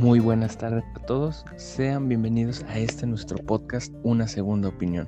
Muy 0.00 0.18
buenas 0.18 0.56
tardes 0.56 0.82
a 0.94 1.00
todos, 1.00 1.44
sean 1.56 2.08
bienvenidos 2.08 2.64
a 2.70 2.78
este 2.78 3.06
nuestro 3.06 3.36
podcast 3.36 3.92
Una 4.02 4.26
Segunda 4.26 4.70
Opinión. 4.70 5.06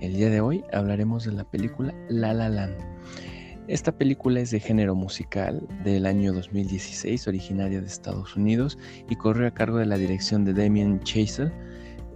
El 0.00 0.14
día 0.14 0.30
de 0.30 0.40
hoy 0.40 0.64
hablaremos 0.72 1.24
de 1.26 1.30
la 1.30 1.44
película 1.44 1.94
La 2.08 2.34
La 2.34 2.48
Land. 2.48 2.74
Esta 3.68 3.92
película 3.92 4.40
es 4.40 4.50
de 4.50 4.58
género 4.58 4.96
musical 4.96 5.64
del 5.84 6.06
año 6.06 6.32
2016, 6.32 7.28
originaria 7.28 7.80
de 7.80 7.86
Estados 7.86 8.34
Unidos 8.34 8.76
y 9.08 9.14
corrió 9.14 9.46
a 9.46 9.54
cargo 9.54 9.78
de 9.78 9.86
la 9.86 9.96
dirección 9.96 10.44
de 10.44 10.54
Damien 10.54 10.98
Chazelle, 11.04 11.52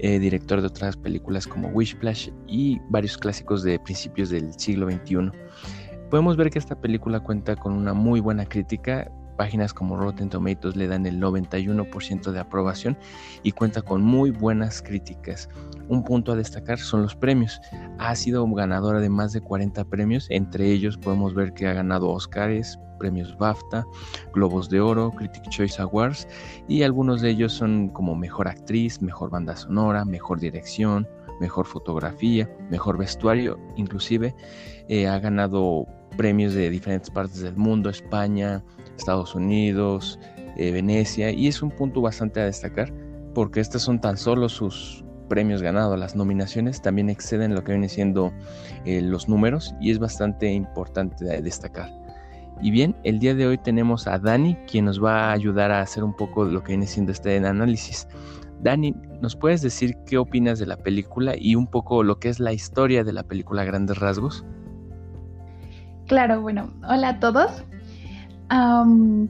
eh, 0.00 0.18
director 0.18 0.61
de 0.61 0.66
otras 0.66 0.96
películas 0.96 1.46
como 1.46 1.68
Wishplash 1.68 2.30
y 2.48 2.80
varios 2.88 3.16
clásicos 3.18 3.62
de 3.62 3.79
principios 3.79 4.30
del 4.30 4.52
siglo 4.54 4.90
XXI. 4.90 5.30
Podemos 6.11 6.36
ver 6.36 6.50
que 6.50 6.58
esta 6.58 6.74
película 6.74 7.20
cuenta 7.20 7.55
con 7.55 7.72
una 7.72 7.95
muy 7.95 8.19
buena 8.19 8.45
crítica, 8.45 9.08
páginas 9.40 9.72
como 9.72 9.96
Rotten 9.96 10.28
Tomatoes 10.28 10.76
le 10.76 10.86
dan 10.86 11.06
el 11.06 11.18
91% 11.18 12.30
de 12.30 12.40
aprobación 12.40 12.98
y 13.42 13.52
cuenta 13.52 13.80
con 13.80 14.02
muy 14.02 14.32
buenas 14.32 14.82
críticas. 14.82 15.48
Un 15.88 16.04
punto 16.04 16.32
a 16.32 16.36
destacar 16.36 16.78
son 16.78 17.00
los 17.00 17.16
premios. 17.16 17.58
Ha 17.98 18.14
sido 18.16 18.46
ganadora 18.48 19.00
de 19.00 19.08
más 19.08 19.32
de 19.32 19.40
40 19.40 19.86
premios, 19.86 20.26
entre 20.28 20.70
ellos 20.70 20.98
podemos 20.98 21.32
ver 21.32 21.54
que 21.54 21.66
ha 21.66 21.72
ganado 21.72 22.10
Oscars, 22.10 22.78
premios 22.98 23.34
BAFTA, 23.38 23.86
Globos 24.34 24.68
de 24.68 24.82
Oro, 24.82 25.10
Critic 25.12 25.48
Choice 25.48 25.80
Awards 25.80 26.28
y 26.68 26.82
algunos 26.82 27.22
de 27.22 27.30
ellos 27.30 27.54
son 27.54 27.88
como 27.88 28.14
mejor 28.14 28.46
actriz, 28.46 29.00
mejor 29.00 29.30
banda 29.30 29.56
sonora, 29.56 30.04
mejor 30.04 30.38
dirección, 30.38 31.08
mejor 31.41 31.64
fotografía, 31.64 32.46
mejor 32.68 32.98
vestuario, 32.98 33.58
inclusive 33.77 34.34
eh, 34.88 35.08
ha 35.08 35.18
ganado 35.18 35.86
premios 36.18 36.52
de 36.52 36.68
diferentes 36.68 37.08
partes 37.08 37.41
del 37.41 37.56
mundo, 37.56 37.88
España, 37.88 38.62
Estados 39.00 39.34
Unidos, 39.34 40.19
eh, 40.56 40.70
Venecia, 40.70 41.30
y 41.30 41.48
es 41.48 41.62
un 41.62 41.70
punto 41.70 42.00
bastante 42.00 42.41
a 42.41 42.44
destacar 42.44 42.92
porque 43.34 43.61
estos 43.61 43.83
son 43.83 44.00
tan 44.00 44.16
solo 44.16 44.48
sus 44.48 45.05
premios 45.28 45.62
ganados, 45.62 45.98
las 45.98 46.16
nominaciones 46.16 46.83
también 46.83 47.08
exceden 47.08 47.55
lo 47.55 47.62
que 47.62 47.72
viene 47.72 47.88
siendo 47.88 48.33
eh, 48.84 49.00
los 49.00 49.28
números 49.28 49.75
y 49.80 49.91
es 49.91 49.98
bastante 49.98 50.52
importante 50.52 51.25
destacar. 51.41 51.88
Y 52.60 52.70
bien, 52.70 52.94
el 53.05 53.20
día 53.20 53.34
de 53.34 53.47
hoy 53.47 53.56
tenemos 53.56 54.06
a 54.06 54.19
Dani, 54.19 54.55
quien 54.70 54.84
nos 54.84 55.03
va 55.03 55.28
a 55.28 55.32
ayudar 55.32 55.70
a 55.70 55.80
hacer 55.80 56.05
un 56.05 56.14
poco 56.14 56.44
lo 56.44 56.62
que 56.62 56.72
viene 56.72 56.86
siendo 56.86 57.12
este 57.12 57.36
análisis. 57.38 58.06
Dani, 58.60 58.94
¿nos 59.22 59.34
puedes 59.34 59.62
decir 59.62 59.97
qué 60.05 60.19
opinas 60.19 60.58
de 60.58 60.66
la 60.66 60.77
película 60.77 61.34
y 61.38 61.55
un 61.55 61.66
poco 61.66 62.03
lo 62.03 62.19
que 62.19 62.28
es 62.28 62.38
la 62.38 62.53
historia 62.53 63.03
de 63.05 63.14
la 63.14 63.22
película 63.22 63.62
a 63.62 63.64
grandes 63.64 63.98
rasgos? 63.98 64.44
Claro, 66.06 66.42
bueno, 66.42 66.70
hola 66.86 67.10
a 67.10 67.20
todos 67.20 67.64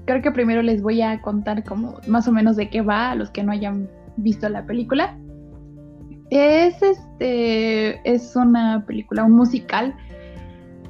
creo 0.06 0.22
que 0.22 0.30
primero 0.30 0.62
les 0.62 0.82
voy 0.82 1.02
a 1.02 1.20
contar 1.20 1.62
como 1.64 1.98
más 2.06 2.26
o 2.26 2.32
menos 2.32 2.56
de 2.56 2.70
qué 2.70 2.80
va 2.80 3.10
a 3.10 3.14
los 3.14 3.30
que 3.30 3.42
no 3.42 3.52
hayan 3.52 3.88
visto 4.16 4.48
la 4.48 4.64
película. 4.64 5.18
Es 6.30 6.80
este 6.82 8.00
es 8.10 8.34
una 8.36 8.84
película, 8.86 9.24
un 9.24 9.32
musical. 9.32 9.94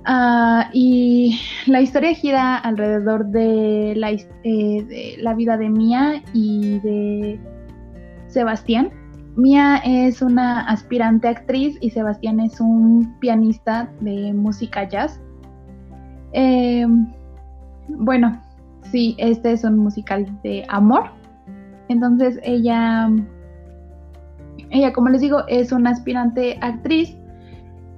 Ah, 0.05 0.70
y 0.73 1.39
la 1.67 1.81
historia 1.81 2.14
gira 2.14 2.56
alrededor 2.56 3.27
de 3.27 3.95
la, 3.97 4.11
eh, 4.11 4.25
de 4.45 5.17
la 5.19 5.34
vida 5.34 5.56
de 5.56 5.69
Mia 5.69 6.23
y 6.33 6.78
de 6.81 7.41
Sebastián. 8.28 8.91
Mia 9.36 9.77
es 9.78 10.23
una 10.23 10.61
aspirante 10.67 11.28
actriz 11.28 11.77
y 11.81 11.91
Sebastián 11.91 12.41
es 12.41 12.61
un 12.61 13.17
pianista 13.20 13.91
de 14.01 14.33
música 14.33 14.89
jazz. 14.89 15.20
Eh, 16.33 16.86
bueno, 17.98 18.41
sí, 18.83 19.14
este 19.19 19.52
es 19.52 19.64
un 19.64 19.78
musical 19.78 20.27
de 20.42 20.64
amor. 20.69 21.10
Entonces 21.88 22.38
ella, 22.42 23.11
ella 24.70 24.92
como 24.92 25.08
les 25.08 25.20
digo, 25.20 25.42
es 25.48 25.73
una 25.73 25.90
aspirante 25.90 26.58
actriz. 26.61 27.17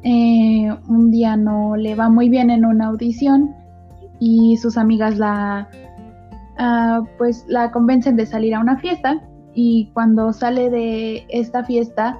Eh, 0.04 0.68
un 0.88 1.10
día 1.10 1.36
no 1.36 1.76
le 1.76 1.94
va 1.94 2.08
muy 2.08 2.28
bien 2.28 2.50
en 2.50 2.64
una 2.64 2.86
audición 2.86 3.54
y 4.18 4.56
sus 4.56 4.76
amigas 4.76 5.18
la, 5.18 5.68
ah, 6.58 7.02
pues 7.18 7.44
la 7.48 7.70
convencen 7.70 8.16
de 8.16 8.26
salir 8.26 8.54
a 8.54 8.60
una 8.60 8.78
fiesta 8.78 9.22
y 9.54 9.90
cuando 9.92 10.32
sale 10.32 10.70
de 10.70 11.24
esta 11.28 11.64
fiesta 11.64 12.18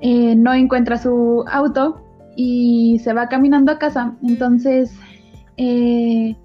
eh, 0.00 0.36
no 0.36 0.52
encuentra 0.52 0.98
su 0.98 1.44
auto 1.50 2.00
y 2.36 3.00
se 3.02 3.12
va 3.12 3.28
caminando 3.28 3.72
a 3.72 3.78
casa. 3.78 4.14
Entonces 4.22 4.96
eh, 5.56 6.36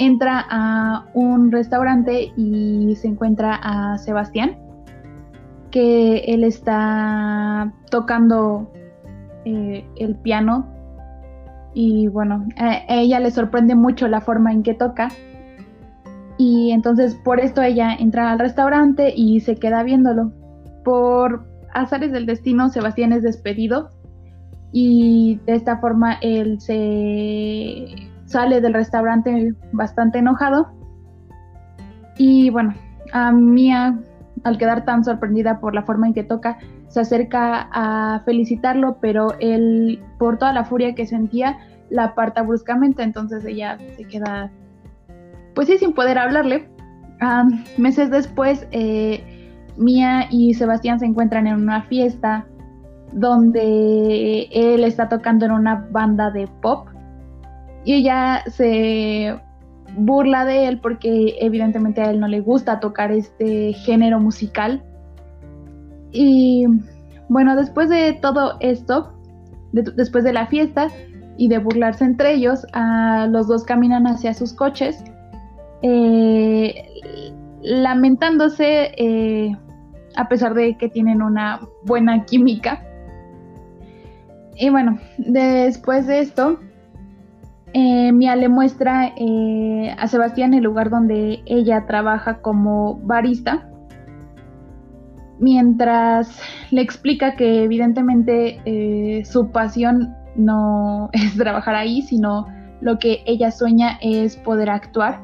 entra 0.00 0.46
a 0.48 1.04
un 1.12 1.52
restaurante 1.52 2.32
y 2.34 2.96
se 2.96 3.06
encuentra 3.06 3.54
a 3.54 3.98
Sebastián, 3.98 4.56
que 5.70 6.24
él 6.26 6.42
está 6.42 7.70
tocando 7.90 8.72
eh, 9.44 9.84
el 9.96 10.16
piano. 10.16 10.66
Y 11.74 12.08
bueno, 12.08 12.48
a 12.56 12.82
ella 12.88 13.20
le 13.20 13.30
sorprende 13.30 13.74
mucho 13.74 14.08
la 14.08 14.22
forma 14.22 14.52
en 14.52 14.62
que 14.62 14.72
toca. 14.72 15.08
Y 16.38 16.70
entonces 16.72 17.14
por 17.22 17.38
esto 17.38 17.60
ella 17.60 17.94
entra 17.94 18.32
al 18.32 18.38
restaurante 18.38 19.12
y 19.14 19.40
se 19.40 19.56
queda 19.56 19.82
viéndolo. 19.82 20.32
Por 20.82 21.46
azares 21.74 22.10
del 22.10 22.24
destino, 22.24 22.70
Sebastián 22.70 23.12
es 23.12 23.22
despedido. 23.22 23.90
Y 24.72 25.40
de 25.44 25.56
esta 25.56 25.76
forma 25.76 26.14
él 26.22 26.58
se 26.58 28.09
sale 28.30 28.60
del 28.60 28.74
restaurante 28.74 29.54
bastante 29.72 30.18
enojado. 30.18 30.68
Y 32.16 32.50
bueno, 32.50 32.74
a 33.12 33.32
Mia, 33.32 33.98
al 34.44 34.56
quedar 34.56 34.84
tan 34.84 35.04
sorprendida 35.04 35.58
por 35.58 35.74
la 35.74 35.82
forma 35.82 36.06
en 36.06 36.14
que 36.14 36.22
toca, 36.22 36.58
se 36.86 37.00
acerca 37.00 37.68
a 37.72 38.22
felicitarlo, 38.24 38.98
pero 39.00 39.34
él, 39.40 40.00
por 40.18 40.38
toda 40.38 40.52
la 40.52 40.64
furia 40.64 40.94
que 40.94 41.06
sentía, 41.06 41.58
la 41.88 42.04
aparta 42.04 42.42
bruscamente, 42.42 43.02
entonces 43.02 43.44
ella 43.44 43.78
se 43.96 44.04
queda, 44.04 44.50
pues 45.54 45.66
sí, 45.66 45.78
sin 45.78 45.92
poder 45.92 46.16
hablarle. 46.16 46.68
meses 47.78 48.10
después, 48.10 48.66
eh, 48.70 49.50
Mia 49.76 50.26
y 50.30 50.54
Sebastián 50.54 51.00
se 51.00 51.06
encuentran 51.06 51.48
en 51.48 51.56
una 51.56 51.82
fiesta 51.82 52.46
donde 53.12 54.48
él 54.52 54.84
está 54.84 55.08
tocando 55.08 55.46
en 55.46 55.50
una 55.50 55.88
banda 55.90 56.30
de 56.30 56.46
pop 56.60 56.86
y 57.84 57.94
ella 57.94 58.42
se 58.46 59.40
burla 59.96 60.44
de 60.44 60.68
él 60.68 60.80
porque 60.80 61.36
evidentemente 61.40 62.00
a 62.00 62.10
él 62.10 62.20
no 62.20 62.28
le 62.28 62.40
gusta 62.40 62.80
tocar 62.80 63.10
este 63.12 63.72
género 63.72 64.20
musical. 64.20 64.82
Y 66.12 66.66
bueno, 67.28 67.56
después 67.56 67.88
de 67.88 68.12
todo 68.14 68.56
esto, 68.60 69.12
después 69.72 70.24
de 70.24 70.32
la 70.32 70.46
fiesta 70.46 70.88
y 71.36 71.48
de 71.48 71.58
burlarse 71.58 72.04
entre 72.04 72.34
ellos, 72.34 72.66
los 73.28 73.48
dos 73.48 73.64
caminan 73.64 74.06
hacia 74.06 74.34
sus 74.34 74.52
coches, 74.52 75.02
eh, 75.82 76.74
lamentándose 77.62 78.92
eh, 78.96 79.56
a 80.16 80.28
pesar 80.28 80.54
de 80.54 80.76
que 80.76 80.88
tienen 80.88 81.22
una 81.22 81.60
buena 81.84 82.24
química. 82.24 82.84
Y 84.56 84.68
bueno, 84.68 84.98
después 85.16 86.06
de 86.06 86.20
esto, 86.20 86.58
eh, 87.72 88.12
Mia 88.12 88.34
le 88.36 88.48
muestra 88.48 89.12
eh, 89.16 89.94
a 89.96 90.06
Sebastián 90.08 90.54
el 90.54 90.64
lugar 90.64 90.90
donde 90.90 91.40
ella 91.46 91.86
trabaja 91.86 92.40
como 92.40 92.96
barista, 93.02 93.68
mientras 95.38 96.40
le 96.70 96.80
explica 96.80 97.36
que 97.36 97.62
evidentemente 97.62 98.60
eh, 98.64 99.24
su 99.24 99.50
pasión 99.50 100.14
no 100.34 101.10
es 101.12 101.36
trabajar 101.36 101.74
ahí, 101.74 102.02
sino 102.02 102.46
lo 102.80 102.98
que 102.98 103.22
ella 103.26 103.50
sueña 103.50 103.98
es 104.00 104.36
poder 104.36 104.70
actuar. 104.70 105.22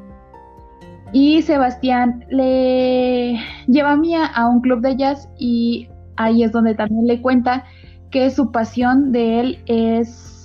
Y 1.13 1.43
Sebastián 1.43 2.25
le 2.29 3.39
lleva 3.67 3.93
a 3.93 3.97
Mia 3.97 4.27
a 4.27 4.49
un 4.49 4.61
club 4.61 4.81
de 4.81 4.97
jazz 4.97 5.29
y 5.39 5.89
ahí 6.17 6.43
es 6.43 6.53
donde 6.53 6.75
también 6.75 7.07
le 7.07 7.23
cuenta 7.23 7.65
que 8.11 8.31
su 8.31 8.51
pasión 8.51 9.13
de 9.13 9.41
él 9.41 9.59
es 9.67 10.36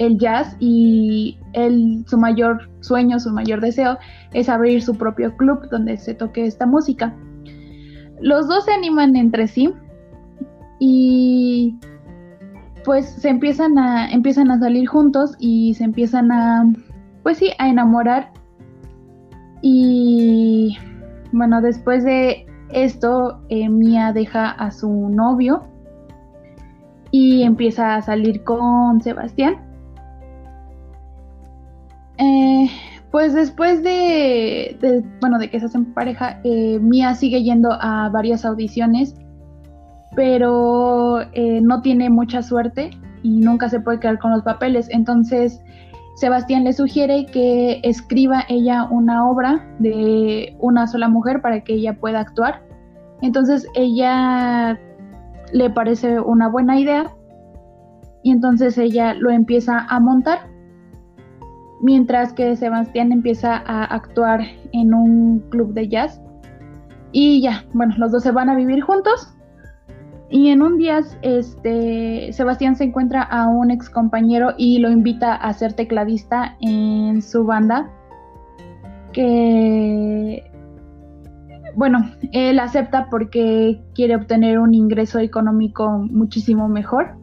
el 0.00 0.18
jazz 0.18 0.56
y 0.58 1.38
él, 1.52 2.04
su 2.06 2.16
mayor 2.16 2.70
sueño, 2.80 3.20
su 3.20 3.30
mayor 3.30 3.60
deseo 3.60 3.98
es 4.32 4.48
abrir 4.48 4.82
su 4.82 4.96
propio 4.96 5.36
club 5.36 5.68
donde 5.70 5.98
se 5.98 6.14
toque 6.14 6.46
esta 6.46 6.64
música. 6.64 7.14
Los 8.18 8.48
dos 8.48 8.64
se 8.64 8.72
animan 8.72 9.14
entre 9.14 9.46
sí 9.46 9.72
y 10.78 11.78
pues 12.82 13.10
se 13.10 13.28
empiezan 13.28 13.78
a, 13.78 14.10
empiezan 14.10 14.50
a 14.50 14.58
salir 14.58 14.88
juntos 14.88 15.36
y 15.38 15.74
se 15.74 15.84
empiezan 15.84 16.32
a, 16.32 16.64
pues 17.22 17.36
sí, 17.36 17.50
a 17.58 17.68
enamorar. 17.68 18.32
Y 19.60 20.78
bueno, 21.32 21.60
después 21.60 22.04
de 22.04 22.46
esto, 22.72 23.42
eh, 23.50 23.68
Mia 23.68 24.14
deja 24.14 24.50
a 24.50 24.70
su 24.70 25.10
novio 25.10 25.62
y 27.10 27.42
empieza 27.42 27.96
a 27.96 28.00
salir 28.00 28.42
con 28.44 29.02
Sebastián. 29.02 29.69
Eh, 32.20 32.68
Pues 33.10 33.34
después 33.34 33.82
de, 33.82 35.04
bueno, 35.20 35.38
de 35.38 35.50
que 35.50 35.58
se 35.58 35.66
hacen 35.66 35.92
pareja, 35.94 36.40
eh, 36.44 36.78
Mia 36.80 37.14
sigue 37.14 37.42
yendo 37.42 37.72
a 37.72 38.08
varias 38.08 38.44
audiciones, 38.44 39.16
pero 40.14 41.22
eh, 41.32 41.60
no 41.60 41.82
tiene 41.82 42.08
mucha 42.08 42.40
suerte 42.42 42.90
y 43.24 43.40
nunca 43.40 43.68
se 43.68 43.80
puede 43.80 43.98
quedar 43.98 44.20
con 44.20 44.30
los 44.30 44.42
papeles. 44.42 44.88
Entonces, 44.90 45.60
Sebastián 46.16 46.62
le 46.62 46.72
sugiere 46.72 47.26
que 47.26 47.80
escriba 47.82 48.44
ella 48.48 48.84
una 48.84 49.28
obra 49.28 49.66
de 49.80 50.54
una 50.60 50.86
sola 50.86 51.08
mujer 51.08 51.40
para 51.42 51.64
que 51.64 51.74
ella 51.74 51.98
pueda 51.98 52.20
actuar. 52.20 52.62
Entonces, 53.22 53.66
ella 53.74 54.78
le 55.52 55.70
parece 55.70 56.20
una 56.20 56.48
buena 56.48 56.78
idea 56.78 57.10
y 58.22 58.30
entonces 58.30 58.78
ella 58.78 59.14
lo 59.14 59.30
empieza 59.30 59.80
a 59.88 59.98
montar 59.98 60.49
mientras 61.80 62.32
que 62.32 62.56
Sebastián 62.56 63.12
empieza 63.12 63.56
a 63.56 63.84
actuar 63.84 64.40
en 64.72 64.94
un 64.94 65.40
club 65.50 65.72
de 65.72 65.88
jazz. 65.88 66.20
Y 67.12 67.42
ya, 67.42 67.64
bueno, 67.72 67.94
los 67.98 68.12
dos 68.12 68.22
se 68.22 68.30
van 68.30 68.48
a 68.48 68.54
vivir 68.54 68.82
juntos. 68.82 69.34
Y 70.28 70.48
en 70.48 70.62
un 70.62 70.78
día, 70.78 71.00
este, 71.22 72.32
Sebastián 72.32 72.76
se 72.76 72.84
encuentra 72.84 73.22
a 73.22 73.48
un 73.48 73.72
ex 73.72 73.90
compañero 73.90 74.54
y 74.56 74.78
lo 74.78 74.90
invita 74.90 75.34
a 75.34 75.52
ser 75.52 75.72
tecladista 75.72 76.56
en 76.60 77.20
su 77.20 77.44
banda. 77.44 77.90
Que, 79.12 80.48
bueno, 81.74 82.12
él 82.30 82.60
acepta 82.60 83.08
porque 83.10 83.80
quiere 83.94 84.14
obtener 84.14 84.60
un 84.60 84.72
ingreso 84.72 85.18
económico 85.18 85.90
muchísimo 85.98 86.68
mejor. 86.68 87.19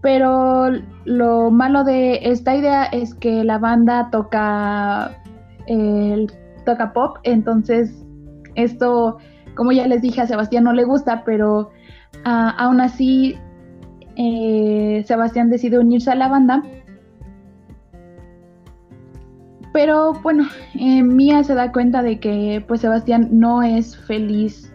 Pero 0.00 0.70
lo 1.04 1.50
malo 1.50 1.82
de 1.84 2.20
esta 2.22 2.54
idea 2.54 2.84
es 2.84 3.14
que 3.14 3.42
la 3.42 3.58
banda 3.58 4.10
toca, 4.10 5.16
toca 6.64 6.92
pop, 6.92 7.18
entonces 7.24 8.04
esto, 8.54 9.18
como 9.54 9.72
ya 9.72 9.86
les 9.86 10.02
dije, 10.02 10.20
a 10.20 10.26
Sebastián 10.26 10.64
no 10.64 10.72
le 10.72 10.84
gusta, 10.84 11.24
pero 11.24 11.70
ah, 12.24 12.54
aún 12.58 12.80
así 12.80 13.36
eh, 14.16 15.04
Sebastián 15.06 15.48
decide 15.48 15.78
unirse 15.78 16.10
a 16.10 16.16
la 16.16 16.28
banda. 16.28 16.62
Pero 19.72 20.12
bueno, 20.14 20.48
eh, 20.74 21.02
Mía 21.04 21.44
se 21.44 21.54
da 21.54 21.70
cuenta 21.70 22.02
de 22.02 22.18
que 22.18 22.64
pues 22.66 22.80
Sebastián 22.80 23.28
no 23.30 23.62
es 23.62 23.96
feliz 23.96 24.74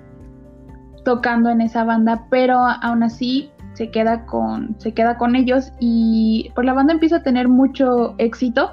tocando 1.04 1.50
en 1.50 1.60
esa 1.60 1.84
banda, 1.84 2.28
pero 2.30 2.60
aún 2.60 3.04
así 3.04 3.52
se 3.74 3.90
queda 3.90 4.26
con, 4.26 4.76
se 4.80 4.94
queda 4.94 5.18
con 5.18 5.36
ellos 5.36 5.72
y 5.80 6.52
pues 6.56 6.66
la 6.66 6.74
banda 6.74 6.94
empieza 6.94 7.18
a 7.18 7.24
tener 7.24 7.48
mucho 7.48 8.16
éxito. 8.18 8.72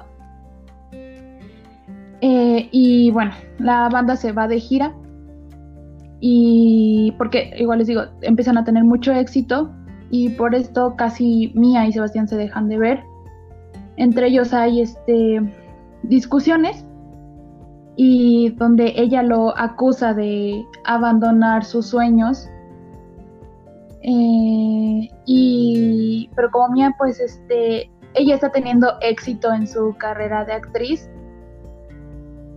Eh, 2.21 2.69
y 2.71 3.09
bueno, 3.11 3.31
la 3.57 3.89
banda 3.89 4.15
se 4.15 4.31
va 4.31 4.47
de 4.47 4.59
gira 4.59 4.93
y 6.19 7.13
porque 7.17 7.51
igual 7.57 7.79
les 7.79 7.87
digo, 7.87 8.03
empiezan 8.21 8.57
a 8.57 8.63
tener 8.63 8.83
mucho 8.83 9.11
éxito 9.11 9.71
y 10.11 10.29
por 10.29 10.53
esto 10.53 10.95
casi 10.95 11.51
Mía 11.55 11.87
y 11.87 11.93
Sebastián 11.93 12.27
se 12.27 12.37
dejan 12.37 12.69
de 12.69 12.77
ver. 12.77 13.03
Entre 13.97 14.27
ellos 14.27 14.53
hay 14.53 14.81
este 14.81 15.41
discusiones 16.03 16.85
y 17.95 18.49
donde 18.51 18.93
ella 18.95 19.23
lo 19.23 19.57
acusa 19.57 20.13
de 20.13 20.63
abandonar 20.85 21.65
sus 21.65 21.87
sueños 21.87 22.47
eh, 24.03 25.09
y, 25.25 26.29
pero 26.35 26.49
como 26.51 26.73
Mía, 26.73 26.95
pues 26.97 27.19
este, 27.19 27.91
ella 28.13 28.35
está 28.35 28.51
teniendo 28.51 28.93
éxito 29.01 29.53
en 29.53 29.67
su 29.67 29.95
carrera 29.97 30.45
de 30.45 30.53
actriz. 30.53 31.09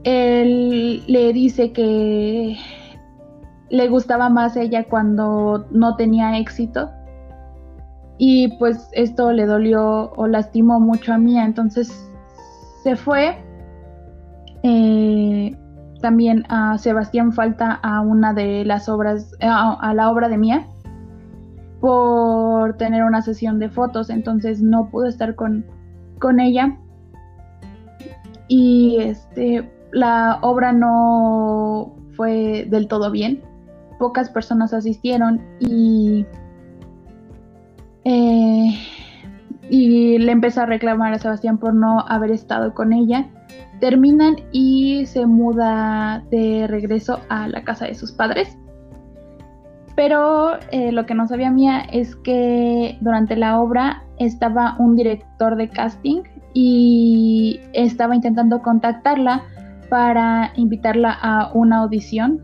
Él 0.05 1.02
le 1.06 1.32
dice 1.32 1.73
que 1.73 2.56
le 3.70 3.88
gustaba 3.88 4.29
más 4.29 4.56
ella 4.56 4.85
cuando 4.85 5.67
no 5.70 5.96
tenía 5.96 6.38
éxito. 6.38 6.91
Y 8.17 8.56
pues 8.58 8.88
esto 8.93 9.32
le 9.32 9.44
dolió 9.44 10.12
o 10.12 10.26
lastimó 10.26 10.79
mucho 10.81 11.12
a 11.12 11.19
Mía. 11.19 11.44
Entonces 11.44 12.11
se 12.82 12.97
fue. 12.97 13.37
Eh, 14.62 15.56
también 16.00 16.44
a 16.49 16.79
Sebastián 16.79 17.32
falta 17.32 17.81
a 17.82 18.00
una 18.00 18.32
de 18.32 18.64
las 18.64 18.88
obras, 18.88 19.32
a 19.40 19.93
la 19.94 20.11
obra 20.11 20.29
de 20.29 20.38
Mía 20.38 20.69
por 21.84 22.78
tener 22.78 23.04
una 23.04 23.20
sesión 23.20 23.58
de 23.58 23.69
fotos, 23.69 24.08
entonces 24.08 24.62
no 24.62 24.88
pude 24.88 25.10
estar 25.10 25.34
con, 25.34 25.66
con 26.19 26.40
ella. 26.40 26.78
Y 28.48 28.96
este, 29.00 29.70
la 29.92 30.38
obra 30.40 30.72
no 30.72 31.94
fue 32.16 32.66
del 32.70 32.88
todo 32.88 33.10
bien. 33.10 33.42
Pocas 33.98 34.31
personas 34.31 34.72
asistieron 34.72 35.42
y, 35.60 36.25
eh, 38.04 38.78
y 39.69 40.16
le 40.16 40.32
empezó 40.32 40.62
a 40.62 40.66
reclamar 40.66 41.12
a 41.12 41.19
Sebastián 41.19 41.58
por 41.58 41.75
no 41.75 42.00
haber 42.08 42.30
estado 42.30 42.72
con 42.72 42.94
ella. 42.94 43.28
Terminan 43.80 44.37
y 44.52 45.04
se 45.04 45.26
muda 45.26 46.25
de 46.30 46.66
regreso 46.66 47.20
a 47.28 47.46
la 47.46 47.62
casa 47.62 47.84
de 47.84 47.94
sus 47.94 48.10
padres. 48.10 48.56
Pero 49.96 50.58
eh, 50.70 50.91
lo 50.93 51.06
que 51.06 51.14
no 51.14 51.26
sabía 51.26 51.50
Mía 51.50 51.81
es 51.93 52.17
que 52.17 52.99
durante 53.00 53.37
la 53.37 53.61
obra 53.61 54.02
estaba 54.19 54.76
un 54.79 54.96
director 54.96 55.56
de 55.56 55.69
casting 55.69 56.23
y 56.52 57.61
estaba 57.73 58.14
intentando 58.14 58.62
contactarla 58.62 59.43
para 59.88 60.52
invitarla 60.56 61.17
a 61.20 61.52
una 61.52 61.79
audición. 61.79 62.41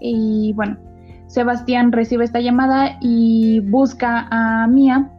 Y 0.00 0.52
bueno, 0.54 0.78
Sebastián 1.26 1.92
recibe 1.92 2.24
esta 2.24 2.40
llamada 2.40 2.96
y 3.00 3.60
busca 3.60 4.26
a 4.30 4.66
Mía 4.66 5.10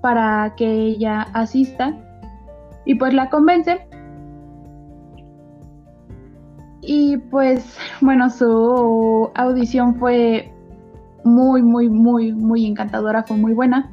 para 0.00 0.54
que 0.56 0.66
ella 0.66 1.22
asista 1.32 1.94
y 2.84 2.94
pues 2.94 3.14
la 3.14 3.30
convence. 3.30 3.86
Y 6.82 7.18
pues 7.18 7.78
bueno, 8.00 8.30
su 8.30 9.30
audición 9.34 9.96
fue 9.96 10.50
muy, 11.24 11.62
muy, 11.62 11.88
muy, 11.88 12.32
muy 12.32 12.66
encantadora, 12.66 13.22
fue 13.22 13.36
muy 13.36 13.52
buena. 13.52 13.90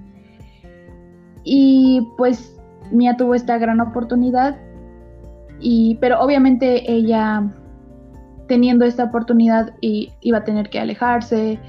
Y 1.43 2.07
pues 2.17 2.55
Mia 2.91 3.17
tuvo 3.17 3.35
esta 3.35 3.57
gran 3.57 3.79
oportunidad, 3.79 4.57
y, 5.59 5.95
pero 6.01 6.19
obviamente 6.19 6.91
ella 6.91 7.51
teniendo 8.47 8.85
esta 8.85 9.05
oportunidad 9.05 9.73
y, 9.81 10.11
iba 10.21 10.39
a 10.39 10.43
tener 10.43 10.69
que 10.69 10.79
alejarse 10.79 11.59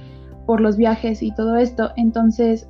por 0.46 0.60
los 0.60 0.76
viajes 0.76 1.22
y 1.22 1.34
todo 1.34 1.56
esto. 1.56 1.90
Entonces 1.96 2.68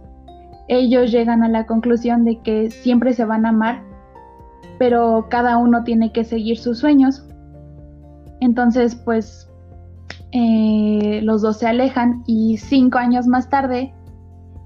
ellos 0.69 1.11
llegan 1.11 1.43
a 1.43 1.49
la 1.49 1.67
conclusión 1.67 2.25
de 2.25 2.41
que 2.41 2.71
siempre 2.71 3.13
se 3.13 3.25
van 3.25 3.47
a 3.47 3.51
amar, 3.51 3.83
pero 4.79 5.27
cada 5.31 5.57
uno 5.57 5.85
tiene 5.85 6.13
que 6.13 6.25
seguir 6.25 6.59
sus 6.59 6.79
sueños. 6.79 7.27
Entonces, 8.41 8.95
pues 8.95 9.48
eh, 10.33 11.21
los 11.23 11.43
dos 11.43 11.59
se 11.59 11.67
alejan 11.67 12.23
y 12.27 12.59
cinco 12.59 12.99
años 12.99 13.27
más 13.27 13.49
tarde, 13.49 13.95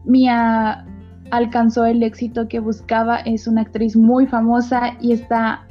Mia 0.04 0.84
alcanzó 1.30 1.86
el 1.86 2.02
éxito 2.02 2.48
que 2.48 2.58
buscaba, 2.58 3.18
es 3.18 3.46
una 3.46 3.62
actriz 3.62 3.96
muy 3.96 4.26
famosa 4.26 4.96
y 5.00 5.12
está 5.12 5.66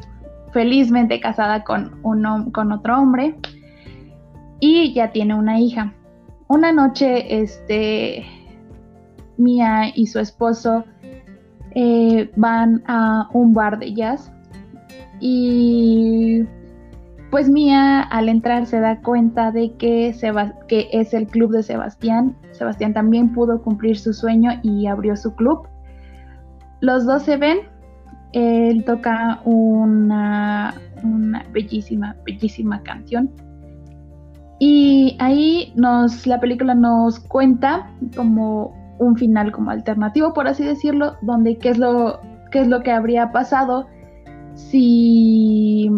felizmente 0.53 1.19
casada 1.19 1.63
con, 1.63 1.99
un, 2.03 2.51
con 2.51 2.71
otro 2.71 2.99
hombre 2.99 3.35
y 4.59 4.93
ya 4.93 5.11
tiene 5.11 5.35
una 5.35 5.59
hija. 5.59 5.93
Una 6.47 6.71
noche, 6.71 7.41
este, 7.41 8.25
Mia 9.37 9.91
y 9.95 10.07
su 10.07 10.19
esposo 10.19 10.83
eh, 11.75 12.29
van 12.35 12.83
a 12.87 13.29
un 13.33 13.53
bar 13.53 13.79
de 13.79 13.93
jazz 13.93 14.31
y 15.19 16.43
pues 17.31 17.49
Mía 17.49 18.01
al 18.01 18.27
entrar 18.27 18.65
se 18.65 18.81
da 18.81 19.01
cuenta 19.01 19.51
de 19.51 19.73
que, 19.77 20.09
es 20.09 21.13
el 21.13 21.27
club 21.27 21.51
de 21.53 21.63
Sebastián. 21.63 22.35
Sebastián 22.51 22.93
también 22.93 23.31
pudo 23.31 23.61
cumplir 23.61 23.97
su 23.97 24.13
sueño 24.13 24.51
y 24.61 24.85
abrió 24.85 25.15
su 25.15 25.33
club. 25.35 25.65
Los 26.81 27.05
dos 27.05 27.23
se 27.23 27.37
ven. 27.37 27.59
Él 28.33 28.83
toca 28.83 29.41
una, 29.45 30.75
una 31.03 31.45
bellísima, 31.51 32.17
bellísima 32.25 32.83
canción. 32.83 33.31
Y 34.59 35.15
ahí 35.19 35.71
nos, 35.75 36.27
la 36.27 36.39
película 36.39 36.75
nos 36.75 37.19
cuenta 37.21 37.89
como 38.15 38.73
un 38.99 39.15
final 39.15 39.51
como 39.53 39.71
alternativo, 39.71 40.33
por 40.33 40.47
así 40.47 40.63
decirlo, 40.63 41.15
donde 41.21 41.57
qué 41.57 41.69
es 41.69 41.77
lo, 41.77 42.19
qué 42.51 42.59
es 42.59 42.67
lo 42.67 42.81
que 42.81 42.91
habría 42.91 43.31
pasado 43.31 43.87
si 44.53 45.89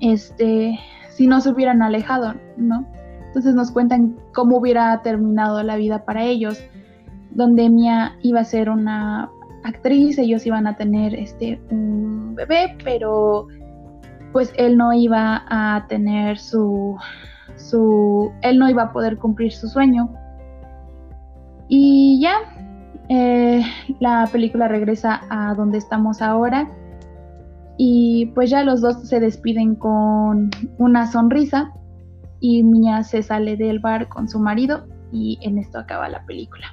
este, 0.00 0.78
si 1.10 1.26
no 1.26 1.40
se 1.40 1.50
hubieran 1.50 1.82
alejado, 1.82 2.34
¿no? 2.56 2.86
Entonces 3.26 3.54
nos 3.54 3.70
cuentan 3.70 4.16
cómo 4.34 4.58
hubiera 4.58 5.00
terminado 5.02 5.62
la 5.62 5.76
vida 5.76 6.04
para 6.04 6.24
ellos, 6.24 6.60
donde 7.30 7.70
Mia 7.70 8.16
iba 8.22 8.40
a 8.40 8.44
ser 8.44 8.68
una 8.70 9.30
actriz, 9.62 10.18
ellos 10.18 10.46
iban 10.46 10.66
a 10.66 10.76
tener 10.76 11.14
este 11.14 11.60
un 11.70 12.34
bebé, 12.34 12.76
pero 12.82 13.46
pues 14.32 14.52
él 14.56 14.76
no 14.76 14.92
iba 14.92 15.44
a 15.48 15.86
tener 15.88 16.38
su 16.38 16.96
su 17.56 18.32
él 18.42 18.58
no 18.58 18.68
iba 18.68 18.84
a 18.84 18.92
poder 18.92 19.18
cumplir 19.18 19.52
su 19.52 19.68
sueño. 19.68 20.10
Y 21.68 22.20
ya 22.20 22.34
eh, 23.08 23.62
la 24.00 24.28
película 24.32 24.66
regresa 24.66 25.20
a 25.30 25.54
donde 25.54 25.78
estamos 25.78 26.20
ahora 26.20 26.68
y 27.82 28.26
pues 28.34 28.50
ya 28.50 28.62
los 28.62 28.82
dos 28.82 29.08
se 29.08 29.20
despiden 29.20 29.74
con 29.74 30.50
una 30.76 31.06
sonrisa 31.06 31.72
y 32.38 32.62
Mia 32.62 33.02
se 33.04 33.22
sale 33.22 33.56
del 33.56 33.78
bar 33.78 34.10
con 34.10 34.28
su 34.28 34.38
marido 34.38 34.86
y 35.10 35.38
en 35.40 35.56
esto 35.56 35.78
acaba 35.78 36.10
la 36.10 36.22
película. 36.26 36.66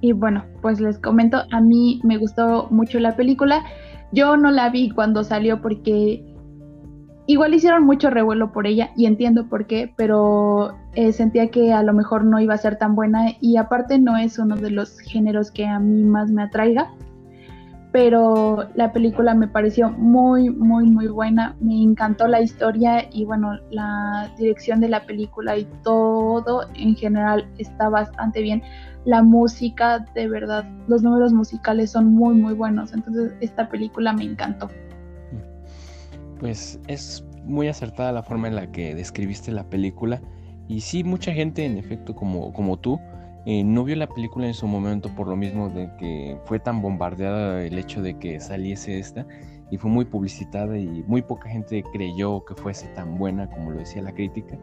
Y 0.00 0.12
bueno, 0.12 0.44
pues 0.62 0.78
les 0.80 1.00
comento, 1.00 1.42
a 1.50 1.60
mí 1.60 2.00
me 2.04 2.16
gustó 2.16 2.68
mucho 2.70 3.00
la 3.00 3.16
película. 3.16 3.64
Yo 4.12 4.36
no 4.36 4.52
la 4.52 4.70
vi 4.70 4.90
cuando 4.90 5.24
salió 5.24 5.60
porque 5.60 6.24
igual 7.26 7.54
hicieron 7.54 7.82
mucho 7.82 8.10
revuelo 8.10 8.52
por 8.52 8.68
ella 8.68 8.90
y 8.96 9.06
entiendo 9.06 9.48
por 9.48 9.66
qué, 9.66 9.92
pero 9.96 10.76
eh, 10.94 11.12
sentía 11.12 11.50
que 11.50 11.72
a 11.72 11.82
lo 11.82 11.92
mejor 11.92 12.22
no 12.24 12.38
iba 12.38 12.54
a 12.54 12.58
ser 12.58 12.78
tan 12.78 12.94
buena 12.94 13.32
y 13.40 13.56
aparte 13.56 13.98
no 13.98 14.16
es 14.16 14.38
uno 14.38 14.54
de 14.54 14.70
los 14.70 15.00
géneros 15.00 15.50
que 15.50 15.66
a 15.66 15.80
mí 15.80 16.04
más 16.04 16.30
me 16.30 16.44
atraiga 16.44 16.92
pero 17.94 18.68
la 18.74 18.92
película 18.92 19.34
me 19.34 19.46
pareció 19.46 19.88
muy, 19.88 20.50
muy, 20.50 20.84
muy 20.84 21.06
buena. 21.06 21.54
Me 21.60 21.80
encantó 21.80 22.26
la 22.26 22.40
historia 22.40 23.08
y 23.12 23.24
bueno, 23.24 23.52
la 23.70 24.34
dirección 24.36 24.80
de 24.80 24.88
la 24.88 25.06
película 25.06 25.56
y 25.56 25.64
todo 25.84 26.66
en 26.74 26.96
general 26.96 27.48
está 27.56 27.88
bastante 27.88 28.42
bien. 28.42 28.64
La 29.04 29.22
música, 29.22 30.04
de 30.12 30.26
verdad, 30.26 30.68
los 30.88 31.04
números 31.04 31.32
musicales 31.32 31.92
son 31.92 32.12
muy, 32.12 32.34
muy 32.34 32.54
buenos. 32.54 32.92
Entonces, 32.92 33.32
esta 33.40 33.68
película 33.68 34.12
me 34.12 34.24
encantó. 34.24 34.68
Pues 36.40 36.80
es 36.88 37.24
muy 37.44 37.68
acertada 37.68 38.10
la 38.10 38.24
forma 38.24 38.48
en 38.48 38.56
la 38.56 38.72
que 38.72 38.96
describiste 38.96 39.52
la 39.52 39.70
película. 39.70 40.20
Y 40.66 40.80
sí, 40.80 41.04
mucha 41.04 41.32
gente, 41.32 41.64
en 41.64 41.78
efecto, 41.78 42.16
como, 42.16 42.52
como 42.54 42.76
tú, 42.76 42.98
eh, 43.46 43.62
no 43.62 43.84
vio 43.84 43.96
la 43.96 44.06
película 44.06 44.46
en 44.46 44.54
su 44.54 44.66
momento 44.66 45.10
por 45.14 45.28
lo 45.28 45.36
mismo 45.36 45.68
de 45.68 45.90
que 45.98 46.38
fue 46.46 46.58
tan 46.58 46.80
bombardeada 46.80 47.62
el 47.62 47.78
hecho 47.78 48.00
de 48.00 48.18
que 48.18 48.40
saliese 48.40 48.98
esta 48.98 49.26
y 49.70 49.76
fue 49.76 49.90
muy 49.90 50.06
publicitada 50.06 50.78
y 50.78 51.02
muy 51.06 51.20
poca 51.20 51.48
gente 51.48 51.84
creyó 51.92 52.44
que 52.44 52.54
fuese 52.54 52.86
tan 52.88 53.18
buena 53.18 53.50
como 53.50 53.70
lo 53.70 53.78
decía 53.78 54.02
la 54.02 54.12
crítica. 54.12 54.58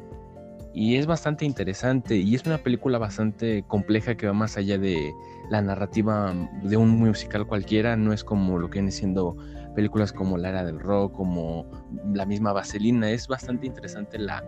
Y 0.74 0.96
es 0.96 1.06
bastante 1.06 1.46
interesante 1.46 2.16
y 2.16 2.34
es 2.34 2.46
una 2.46 2.58
película 2.58 2.98
bastante 2.98 3.64
compleja 3.68 4.16
que 4.16 4.28
va 4.28 4.34
más 4.34 4.58
allá 4.58 4.78
de 4.78 5.12
la 5.50 5.62
narrativa 5.62 6.34
de 6.64 6.78
un 6.78 6.98
musical 6.98 7.46
cualquiera, 7.46 7.98
no 7.98 8.14
es 8.14 8.24
como 8.24 8.58
lo 8.58 8.70
que 8.70 8.80
viene 8.80 8.92
siendo 8.92 9.36
películas 9.76 10.14
como 10.14 10.38
La 10.38 10.50
Era 10.50 10.64
del 10.64 10.80
Rock, 10.80 11.14
como 11.14 11.66
la 12.14 12.26
misma 12.26 12.54
Vaselina, 12.54 13.12
es 13.12 13.28
bastante 13.28 13.68
interesante 13.68 14.18
la, 14.18 14.44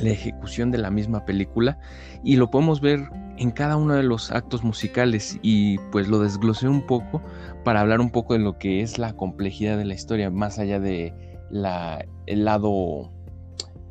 la 0.00 0.10
ejecución 0.10 0.70
de 0.70 0.78
la 0.78 0.90
misma 0.90 1.24
película 1.24 1.78
y 2.24 2.36
lo 2.36 2.50
podemos 2.50 2.80
ver 2.80 3.00
en 3.38 3.50
cada 3.50 3.76
uno 3.76 3.94
de 3.94 4.02
los 4.02 4.30
actos 4.30 4.62
musicales 4.62 5.38
y 5.42 5.78
pues 5.90 6.08
lo 6.08 6.18
desglosé 6.20 6.68
un 6.68 6.86
poco 6.86 7.22
para 7.64 7.80
hablar 7.80 8.00
un 8.00 8.10
poco 8.10 8.34
de 8.34 8.40
lo 8.40 8.58
que 8.58 8.80
es 8.82 8.98
la 8.98 9.14
complejidad 9.14 9.78
de 9.78 9.84
la 9.84 9.94
historia, 9.94 10.30
más 10.30 10.58
allá 10.58 10.80
de 10.80 11.12
la, 11.50 12.04
el 12.26 12.44
lado 12.44 13.12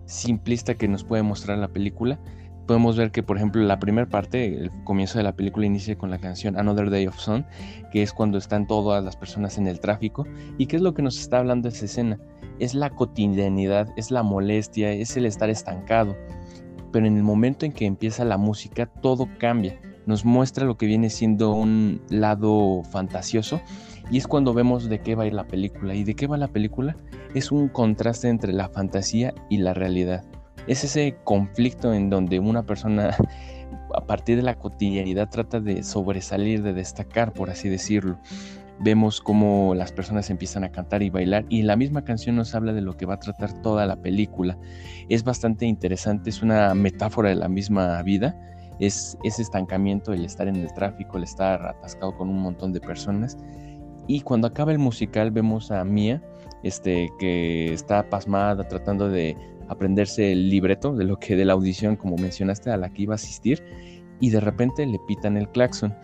simplista 0.05 0.75
que 0.75 0.87
nos 0.87 1.03
puede 1.03 1.23
mostrar 1.23 1.57
la 1.57 1.69
película. 1.69 2.19
Podemos 2.67 2.95
ver 2.95 3.11
que, 3.11 3.23
por 3.23 3.37
ejemplo, 3.37 3.61
la 3.63 3.79
primera 3.79 4.07
parte, 4.07 4.45
el 4.45 4.71
comienzo 4.83 5.17
de 5.17 5.23
la 5.23 5.35
película 5.35 5.65
inicia 5.65 5.97
con 5.97 6.09
la 6.09 6.19
canción 6.19 6.57
Another 6.57 6.89
Day 6.89 7.07
of 7.07 7.17
Sun, 7.17 7.45
que 7.91 8.03
es 8.03 8.13
cuando 8.13 8.37
están 8.37 8.67
todas 8.67 9.03
las 9.03 9.15
personas 9.17 9.57
en 9.57 9.67
el 9.67 9.79
tráfico. 9.79 10.25
¿Y 10.57 10.67
qué 10.67 10.75
es 10.77 10.81
lo 10.81 10.93
que 10.93 11.01
nos 11.01 11.19
está 11.19 11.39
hablando 11.39 11.67
esa 11.67 11.85
escena? 11.85 12.17
Es 12.61 12.73
la 12.73 12.89
cotidianidad, 12.89 13.89
es 13.97 14.11
la 14.11 14.23
molestia, 14.23 14.91
es 14.91 15.17
el 15.17 15.25
estar 15.25 15.49
estancado 15.49 16.15
pero 16.91 17.07
en 17.07 17.17
el 17.17 17.23
momento 17.23 17.65
en 17.65 17.71
que 17.71 17.85
empieza 17.85 18.25
la 18.25 18.37
música 18.37 18.85
todo 18.85 19.27
cambia, 19.39 19.79
nos 20.05 20.25
muestra 20.25 20.65
lo 20.65 20.77
que 20.77 20.85
viene 20.85 21.09
siendo 21.09 21.53
un 21.53 22.01
lado 22.09 22.83
fantasioso 22.83 23.61
y 24.09 24.17
es 24.17 24.27
cuando 24.27 24.53
vemos 24.53 24.89
de 24.89 24.99
qué 24.99 25.15
va 25.15 25.23
a 25.23 25.27
ir 25.27 25.33
la 25.33 25.47
película. 25.47 25.95
¿Y 25.95 26.03
de 26.03 26.15
qué 26.15 26.27
va 26.27 26.37
la 26.37 26.49
película? 26.49 26.97
Es 27.33 27.51
un 27.51 27.69
contraste 27.69 28.27
entre 28.27 28.51
la 28.51 28.67
fantasía 28.67 29.33
y 29.49 29.57
la 29.57 29.73
realidad. 29.73 30.25
Es 30.67 30.83
ese 30.83 31.15
conflicto 31.23 31.93
en 31.93 32.09
donde 32.09 32.39
una 32.39 32.63
persona 32.63 33.15
a 33.95 34.05
partir 34.05 34.35
de 34.37 34.43
la 34.43 34.55
cotidianidad 34.55 35.29
trata 35.29 35.59
de 35.59 35.83
sobresalir, 35.83 36.61
de 36.61 36.73
destacar, 36.73 37.31
por 37.31 37.49
así 37.49 37.69
decirlo 37.69 38.17
vemos 38.83 39.21
cómo 39.21 39.75
las 39.75 39.91
personas 39.91 40.29
empiezan 40.29 40.63
a 40.63 40.71
cantar 40.71 41.03
y 41.03 41.09
bailar 41.09 41.45
y 41.49 41.61
la 41.61 41.75
misma 41.75 42.03
canción 42.03 42.35
nos 42.35 42.55
habla 42.55 42.73
de 42.73 42.81
lo 42.81 42.97
que 42.97 43.05
va 43.05 43.15
a 43.15 43.19
tratar 43.19 43.61
toda 43.61 43.85
la 43.85 43.95
película. 43.95 44.57
Es 45.09 45.23
bastante 45.23 45.65
interesante, 45.65 46.29
es 46.29 46.41
una 46.41 46.73
metáfora 46.73 47.29
de 47.29 47.35
la 47.35 47.47
misma 47.47 48.01
vida, 48.01 48.35
es 48.79 49.17
ese 49.23 49.43
estancamiento, 49.43 50.13
el 50.13 50.25
estar 50.25 50.47
en 50.47 50.55
el 50.55 50.73
tráfico, 50.73 51.17
el 51.17 51.23
estar 51.23 51.63
atascado 51.65 52.15
con 52.17 52.29
un 52.29 52.39
montón 52.39 52.73
de 52.73 52.81
personas. 52.81 53.37
Y 54.07 54.21
cuando 54.21 54.47
acaba 54.47 54.71
el 54.71 54.79
musical 54.79 55.29
vemos 55.29 55.71
a 55.71 55.83
Mia, 55.83 56.21
este, 56.63 57.09
que 57.19 57.73
está 57.73 58.09
pasmada 58.09 58.67
tratando 58.67 59.09
de 59.09 59.37
aprenderse 59.69 60.31
el 60.31 60.49
libreto 60.49 60.93
de 60.93 61.05
lo 61.05 61.17
que 61.17 61.35
de 61.35 61.45
la 61.45 61.53
audición, 61.53 61.95
como 61.95 62.17
mencionaste, 62.17 62.71
a 62.71 62.77
la 62.77 62.89
que 62.89 63.03
iba 63.03 63.13
a 63.13 63.15
asistir, 63.15 63.63
y 64.19 64.29
de 64.31 64.39
repente 64.39 64.85
le 64.85 64.99
pitan 65.07 65.37
el 65.37 65.49
claxon 65.49 65.95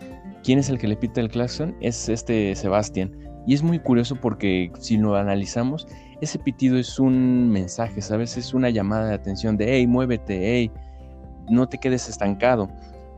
quién 0.48 0.60
es 0.60 0.70
el 0.70 0.78
que 0.78 0.88
le 0.88 0.96
pita 0.96 1.20
el 1.20 1.28
claxon 1.28 1.76
es 1.82 2.08
este 2.08 2.54
Sebastián. 2.54 3.14
Y 3.46 3.52
es 3.52 3.62
muy 3.62 3.78
curioso 3.80 4.16
porque 4.16 4.72
si 4.78 4.96
lo 4.96 5.14
analizamos, 5.14 5.86
ese 6.22 6.38
pitido 6.38 6.78
es 6.78 6.98
un 6.98 7.50
mensaje, 7.50 8.00
¿sabes? 8.00 8.38
Es 8.38 8.54
una 8.54 8.70
llamada 8.70 9.08
de 9.08 9.14
atención 9.14 9.58
de, 9.58 9.74
hey, 9.74 9.86
muévete, 9.86 10.40
hey, 10.40 10.70
no 11.50 11.68
te 11.68 11.76
quedes 11.76 12.08
estancado. 12.08 12.70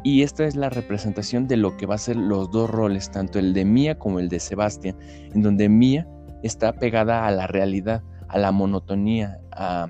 Y 0.03 0.23
esta 0.23 0.45
es 0.45 0.57
la 0.57 0.71
representación 0.71 1.47
de 1.47 1.57
lo 1.57 1.77
que 1.77 1.87
va 1.87 1.95
a 1.95 1.99
ser 1.99 2.17
los 2.17 2.51
dos 2.51 2.69
roles, 2.69 3.13
tanto 3.13 3.39
el 3.39 3.55
de 3.55 3.65
Mía 3.65 3.97
como 3.97 4.19
el 4.19 4.29
de 4.29 4.41
Sebastián, 4.41 4.97
en 5.33 5.43
donde 5.43 5.69
Mía 5.69 6.09
está 6.43 6.73
pegada 6.73 7.29
a 7.29 7.31
la 7.31 7.47
realidad, 7.47 8.03
a 8.27 8.41
la 8.41 8.51
monotonía, 8.51 9.39
a 9.53 9.87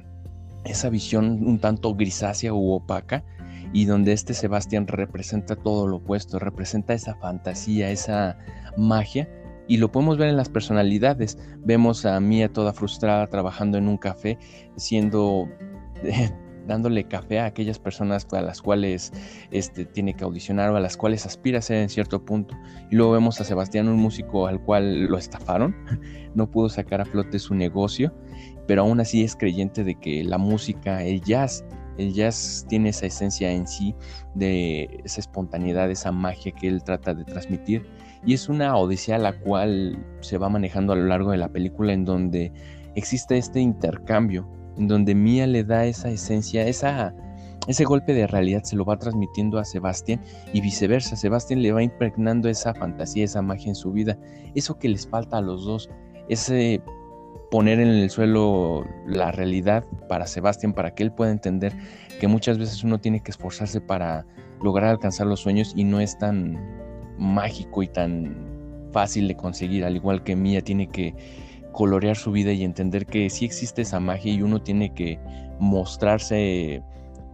esa 0.65 0.91
visión 0.91 1.43
un 1.47 1.59
tanto 1.59 1.95
grisácea 1.95 2.53
u 2.53 2.73
opaca, 2.73 3.25
y 3.73 3.85
donde 3.85 4.13
este 4.13 4.35
Sebastián 4.35 4.87
representa 4.87 5.57
todo 5.57 5.87
lo 5.87 5.97
opuesto, 5.97 6.39
representa 6.39 6.95
esa 6.95 7.15
fantasía, 7.17 7.91
esa 7.91 8.37
magia 8.77 9.29
y 9.69 9.77
lo 9.77 9.93
podemos 9.93 10.19
ver 10.19 10.29
en 10.29 10.37
las 10.37 10.49
personalidades. 10.49 11.39
Vemos 11.65 12.05
a 12.05 12.19
Mía 12.19 12.53
toda 12.53 12.73
frustrada 12.73 13.29
trabajando 13.29 13.79
en 13.79 13.87
un 13.87 13.99
café, 13.99 14.39
siendo 14.77 15.49
dándole 16.67 17.05
café 17.05 17.41
a 17.41 17.47
aquellas 17.47 17.79
personas 17.79 18.27
a 18.33 18.43
las 18.43 18.63
cuales 18.63 19.13
este, 19.51 19.85
tiene 19.85 20.15
que 20.15 20.25
audicionar 20.25 20.71
o 20.71 20.77
a 20.77 20.81
las 20.81 20.97
cuales 20.97 21.27
aspira 21.27 21.59
a 21.59 21.63
ser 21.63 21.79
en 21.79 21.89
cierto 21.89 22.25
punto. 22.25 22.57
Y 22.91 22.97
luego 22.97 23.13
vemos 23.13 23.41
a 23.41 23.45
Sebastián, 23.45 23.89
un 23.89 23.97
músico 23.97 24.47
al 24.47 24.61
cual 24.61 25.05
lo 25.05 25.19
estafaron, 25.19 25.75
no 26.35 26.51
pudo 26.51 26.69
sacar 26.69 27.01
a 27.01 27.05
flote 27.05 27.39
su 27.39 27.55
negocio, 27.55 28.15
pero 28.67 28.83
aún 28.83 29.01
así 29.01 29.23
es 29.23 29.37
creyente 29.37 29.85
de 29.85 29.97
que 29.97 30.25
la 30.25 30.39
música, 30.39 31.03
el 31.05 31.21
jazz, 31.23 31.65
el 31.99 32.13
jazz 32.15 32.65
tiene 32.69 32.91
esa 32.91 33.07
esencia 33.07 33.51
en 33.51 33.67
sí 33.67 33.95
de 34.35 35.01
esa 35.05 35.21
espontaneidad, 35.21 35.91
esa 35.91 36.13
magia 36.13 36.53
que 36.53 36.69
él 36.69 36.83
trata 36.83 37.15
de 37.15 37.25
transmitir. 37.25 37.87
Y 38.25 38.35
es 38.35 38.49
una 38.49 38.77
odisea 38.77 39.19
la 39.19 39.39
cual 39.39 40.05
se 40.21 40.39
va 40.39 40.49
manejando 40.49 40.93
a 40.93 40.97
lo 40.97 41.07
largo 41.07 41.31
de 41.31 41.39
la 41.39 41.49
película 41.49 41.93
en 41.93 42.05
donde 42.05 42.53
existe 42.95 43.39
este 43.39 43.61
intercambio, 43.61 44.49
en 44.77 44.89
donde 44.89 45.15
Mia 45.15 45.47
le 45.47 45.65
da 45.65 45.87
esa 45.87 46.11
esencia, 46.11 46.67
esa, 46.67 47.15
ese 47.67 47.85
golpe 47.85 48.13
de 48.13 48.27
realidad 48.27 48.63
se 48.63 48.77
lo 48.77 48.85
va 48.85 48.99
transmitiendo 48.99 49.59
a 49.59 49.65
Sebastián 49.65 50.21
y 50.53 50.61
viceversa. 50.61 51.17
Sebastián 51.17 51.63
le 51.63 51.73
va 51.73 51.83
impregnando 51.83 52.49
esa 52.49 52.75
fantasía, 52.75 53.25
esa 53.25 53.43
magia 53.43 53.69
en 53.69 53.75
su 53.75 53.93
vida. 53.93 54.19
Eso 54.55 54.79
que 54.79 54.89
les 54.89 55.07
falta 55.09 55.39
a 55.39 55.43
los 55.43 55.65
dos, 55.65 55.89
ese 56.29 56.83
poner 57.51 57.81
en 57.81 57.89
el 57.89 58.11
suelo 58.11 58.87
la 59.07 59.33
realidad 59.33 59.85
para 60.09 60.27
Sebastián, 60.27 60.73
para 60.73 60.95
que 60.95 61.03
él 61.03 61.13
pueda 61.13 61.31
entender 61.31 61.73
que 62.21 62.29
muchas 62.29 62.59
veces 62.59 62.85
uno 62.85 63.01
tiene 63.01 63.21
que 63.21 63.33
esforzarse 63.33 63.81
para 63.81 64.25
lograr 64.63 64.91
alcanzar 64.91 65.27
los 65.27 65.41
sueños 65.41 65.73
y 65.75 65.85
no 65.85 66.01
es 66.01 66.17
tan 66.19 66.59
mágico 67.19 67.83
y 67.83 67.89
tan 67.89 68.37
fácil 68.93 69.29
de 69.29 69.37
conseguir, 69.37 69.85
al 69.85 69.97
igual 69.97 70.23
que 70.23 70.37
Mía 70.37 70.63
tiene 70.63 70.89
que 70.89 71.15
colorear 71.73 72.17
su 72.17 72.33
vida 72.33 72.53
y 72.53 72.65
entender 72.65 73.07
que 73.07 73.31
sí 73.31 73.45
existe 73.45 73.83
esa 73.83 74.01
magia 74.01 74.33
y 74.33 74.43
uno 74.43 74.61
tiene 74.63 74.93
que 74.93 75.19
mostrarse 75.59 76.83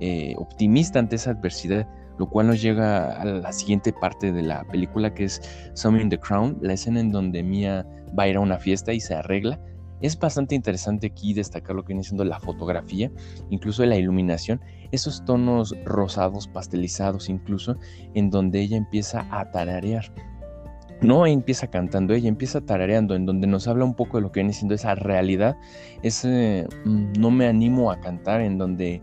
eh, 0.00 0.34
optimista 0.36 0.98
ante 0.98 1.16
esa 1.16 1.30
adversidad, 1.30 1.88
lo 2.18 2.28
cual 2.28 2.48
nos 2.48 2.62
llega 2.62 3.20
a 3.20 3.24
la 3.24 3.52
siguiente 3.52 3.92
parte 3.92 4.32
de 4.32 4.42
la 4.42 4.64
película 4.64 5.12
que 5.12 5.24
es 5.24 5.40
in 5.84 6.08
the 6.08 6.18
Crown, 6.18 6.58
la 6.60 6.74
escena 6.74 7.00
en 7.00 7.10
donde 7.10 7.42
Mia 7.42 7.86
va 8.18 8.24
a 8.24 8.28
ir 8.28 8.36
a 8.36 8.40
una 8.40 8.58
fiesta 8.58 8.92
y 8.92 9.00
se 9.00 9.14
arregla 9.14 9.58
es 10.00 10.18
bastante 10.18 10.54
interesante 10.54 11.08
aquí 11.08 11.34
destacar 11.34 11.74
lo 11.74 11.82
que 11.82 11.88
viene 11.88 12.04
siendo 12.04 12.24
la 12.24 12.38
fotografía, 12.40 13.10
incluso 13.50 13.84
la 13.84 13.96
iluminación, 13.96 14.60
esos 14.92 15.24
tonos 15.24 15.74
rosados, 15.84 16.48
pastelizados 16.48 17.28
incluso, 17.28 17.76
en 18.14 18.30
donde 18.30 18.60
ella 18.60 18.76
empieza 18.76 19.26
a 19.30 19.50
tararear. 19.50 20.12
no 21.02 21.26
empieza 21.26 21.66
cantando, 21.66 22.14
ella 22.14 22.28
empieza 22.28 22.62
tarareando, 22.62 23.14
en 23.14 23.26
donde 23.26 23.46
nos 23.46 23.68
habla 23.68 23.84
un 23.84 23.94
poco 23.94 24.16
de 24.16 24.22
lo 24.22 24.32
que 24.32 24.40
viene 24.40 24.54
siendo 24.54 24.74
esa 24.74 24.94
realidad, 24.94 25.56
ese 26.02 26.66
mm, 26.84 27.12
no 27.18 27.30
me 27.30 27.46
animo 27.46 27.90
a 27.90 28.00
cantar, 28.00 28.40
en 28.40 28.56
donde 28.56 29.02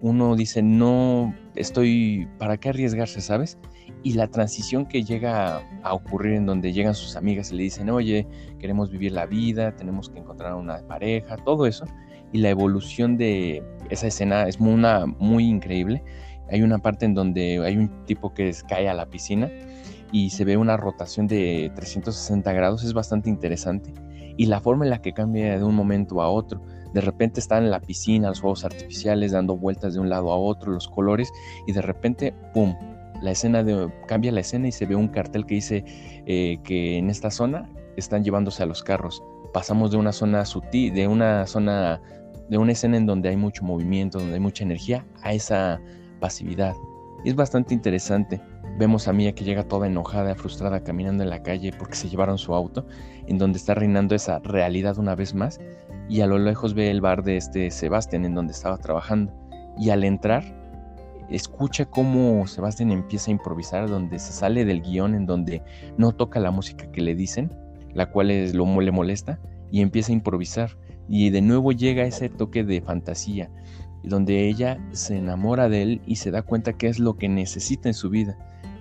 uno 0.00 0.34
dice, 0.36 0.62
no 0.62 1.34
estoy, 1.54 2.28
¿para 2.38 2.56
qué 2.56 2.70
arriesgarse, 2.70 3.20
sabes? 3.20 3.58
Y 4.06 4.12
la 4.12 4.28
transición 4.28 4.86
que 4.86 5.02
llega 5.02 5.68
a 5.82 5.92
ocurrir 5.92 6.34
en 6.34 6.46
donde 6.46 6.72
llegan 6.72 6.94
sus 6.94 7.16
amigas 7.16 7.50
y 7.50 7.56
le 7.56 7.64
dicen, 7.64 7.90
oye, 7.90 8.24
queremos 8.60 8.88
vivir 8.88 9.10
la 9.10 9.26
vida, 9.26 9.74
tenemos 9.74 10.08
que 10.08 10.20
encontrar 10.20 10.54
una 10.54 10.78
pareja, 10.86 11.34
todo 11.38 11.66
eso, 11.66 11.86
y 12.32 12.38
la 12.38 12.50
evolución 12.50 13.16
de 13.16 13.64
esa 13.90 14.06
escena 14.06 14.46
es 14.46 14.60
una, 14.60 15.06
muy 15.06 15.48
increíble. 15.48 16.04
Hay 16.52 16.62
una 16.62 16.78
parte 16.78 17.04
en 17.04 17.14
donde 17.14 17.60
hay 17.66 17.76
un 17.76 18.04
tipo 18.04 18.32
que 18.32 18.54
cae 18.68 18.88
a 18.88 18.94
la 18.94 19.06
piscina 19.06 19.50
y 20.12 20.30
se 20.30 20.44
ve 20.44 20.56
una 20.56 20.76
rotación 20.76 21.26
de 21.26 21.72
360 21.74 22.52
grados, 22.52 22.84
es 22.84 22.92
bastante 22.92 23.28
interesante. 23.28 23.92
Y 24.36 24.46
la 24.46 24.60
forma 24.60 24.84
en 24.84 24.90
la 24.90 25.02
que 25.02 25.14
cambia 25.14 25.58
de 25.58 25.64
un 25.64 25.74
momento 25.74 26.22
a 26.22 26.28
otro. 26.28 26.62
De 26.94 27.00
repente 27.00 27.40
está 27.40 27.58
en 27.58 27.72
la 27.72 27.80
piscina, 27.80 28.28
los 28.28 28.40
juegos 28.40 28.64
artificiales, 28.64 29.32
dando 29.32 29.56
vueltas 29.56 29.94
de 29.94 30.00
un 30.00 30.08
lado 30.08 30.30
a 30.30 30.36
otro, 30.36 30.70
los 30.70 30.86
colores, 30.86 31.28
y 31.66 31.72
de 31.72 31.82
repente, 31.82 32.32
¡pum! 32.54 32.72
La 33.22 33.30
escena 33.30 33.64
cambia 34.06 34.32
la 34.32 34.40
escena 34.40 34.68
y 34.68 34.72
se 34.72 34.86
ve 34.86 34.94
un 34.94 35.08
cartel 35.08 35.46
que 35.46 35.56
dice 35.56 35.84
eh, 36.26 36.58
que 36.64 36.98
en 36.98 37.10
esta 37.10 37.30
zona 37.30 37.70
están 37.96 38.24
llevándose 38.24 38.62
a 38.62 38.66
los 38.66 38.82
carros. 38.82 39.22
Pasamos 39.52 39.90
de 39.90 39.96
una 39.96 40.12
zona 40.12 40.44
sutil, 40.44 40.94
de 40.94 41.08
una 41.08 41.46
zona, 41.46 42.00
de 42.48 42.58
una 42.58 42.72
escena 42.72 42.96
en 42.96 43.06
donde 43.06 43.28
hay 43.28 43.36
mucho 43.36 43.64
movimiento, 43.64 44.18
donde 44.18 44.34
hay 44.34 44.40
mucha 44.40 44.64
energía, 44.64 45.06
a 45.22 45.32
esa 45.32 45.80
pasividad. 46.20 46.74
Es 47.24 47.34
bastante 47.34 47.74
interesante. 47.74 48.40
Vemos 48.78 49.08
a 49.08 49.12
Mia 49.12 49.32
que 49.32 49.44
llega 49.44 49.64
toda 49.64 49.86
enojada, 49.86 50.34
frustrada, 50.34 50.84
caminando 50.84 51.22
en 51.22 51.30
la 51.30 51.42
calle 51.42 51.72
porque 51.76 51.96
se 51.96 52.08
llevaron 52.08 52.36
su 52.36 52.54
auto, 52.54 52.86
en 53.26 53.38
donde 53.38 53.58
está 53.58 53.74
reinando 53.74 54.14
esa 54.14 54.38
realidad 54.40 54.98
una 54.98 55.14
vez 55.14 55.34
más, 55.34 55.58
y 56.08 56.20
a 56.20 56.26
lo 56.26 56.38
lejos 56.38 56.74
ve 56.74 56.90
el 56.90 57.00
bar 57.00 57.24
de 57.24 57.38
este 57.38 57.70
Sebastián 57.70 58.24
en 58.24 58.34
donde 58.34 58.52
estaba 58.52 58.76
trabajando. 58.78 59.32
Y 59.78 59.90
al 59.90 60.04
entrar, 60.04 60.44
escucha 61.30 61.84
cómo 61.86 62.46
Sebastián 62.46 62.90
empieza 62.90 63.30
a 63.30 63.32
improvisar, 63.32 63.88
donde 63.88 64.18
se 64.18 64.32
sale 64.32 64.64
del 64.64 64.82
guion, 64.82 65.14
en 65.14 65.26
donde 65.26 65.62
no 65.96 66.12
toca 66.12 66.40
la 66.40 66.50
música 66.50 66.90
que 66.92 67.02
le 67.02 67.14
dicen, 67.14 67.50
la 67.94 68.10
cual 68.10 68.30
es, 68.30 68.54
lo, 68.54 68.80
le 68.80 68.90
molesta, 68.92 69.38
y 69.70 69.80
empieza 69.80 70.12
a 70.12 70.14
improvisar. 70.14 70.76
Y 71.08 71.30
de 71.30 71.42
nuevo 71.42 71.72
llega 71.72 72.04
ese 72.04 72.28
toque 72.28 72.64
de 72.64 72.80
fantasía, 72.80 73.50
donde 74.02 74.48
ella 74.48 74.78
se 74.92 75.16
enamora 75.16 75.68
de 75.68 75.82
él 75.82 76.02
y 76.06 76.16
se 76.16 76.30
da 76.30 76.42
cuenta 76.42 76.72
que 76.72 76.88
es 76.88 76.98
lo 76.98 77.16
que 77.16 77.28
necesita 77.28 77.88
en 77.88 77.94
su 77.94 78.10
vida 78.10 78.36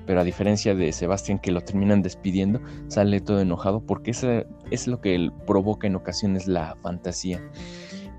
pero 0.05 0.21
a 0.21 0.23
diferencia 0.23 0.75
de 0.75 0.91
Sebastián 0.91 1.39
que 1.39 1.51
lo 1.51 1.61
terminan 1.61 2.01
despidiendo, 2.01 2.61
sale 2.87 3.21
todo 3.21 3.41
enojado 3.41 3.81
porque 3.81 4.11
es 4.11 4.87
lo 4.87 5.01
que 5.01 5.15
él 5.15 5.33
provoca 5.47 5.87
en 5.87 5.95
ocasiones 5.95 6.47
la 6.47 6.75
fantasía. 6.81 7.41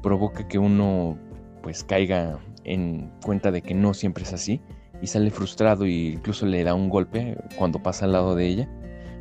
Provoca 0.03 0.49
que 0.49 0.59
uno 0.59 1.17
pues 1.63 1.85
caiga 1.85 2.39
en 2.67 3.11
cuenta 3.25 3.51
de 3.51 3.63
que 3.63 3.75
no 3.75 3.95
siempre 3.95 4.25
es 4.25 4.33
así 4.33 4.61
y 5.01 5.07
sale 5.07 5.31
frustrado 5.31 5.85
e 5.85 5.91
incluso 5.91 6.47
le 6.47 6.65
da 6.65 6.75
un 6.75 6.89
golpe 6.89 7.39
cuando 7.57 7.83
pasa 7.83 8.05
al 8.05 8.13
lado 8.13 8.35
de 8.35 8.47
ella. 8.47 8.69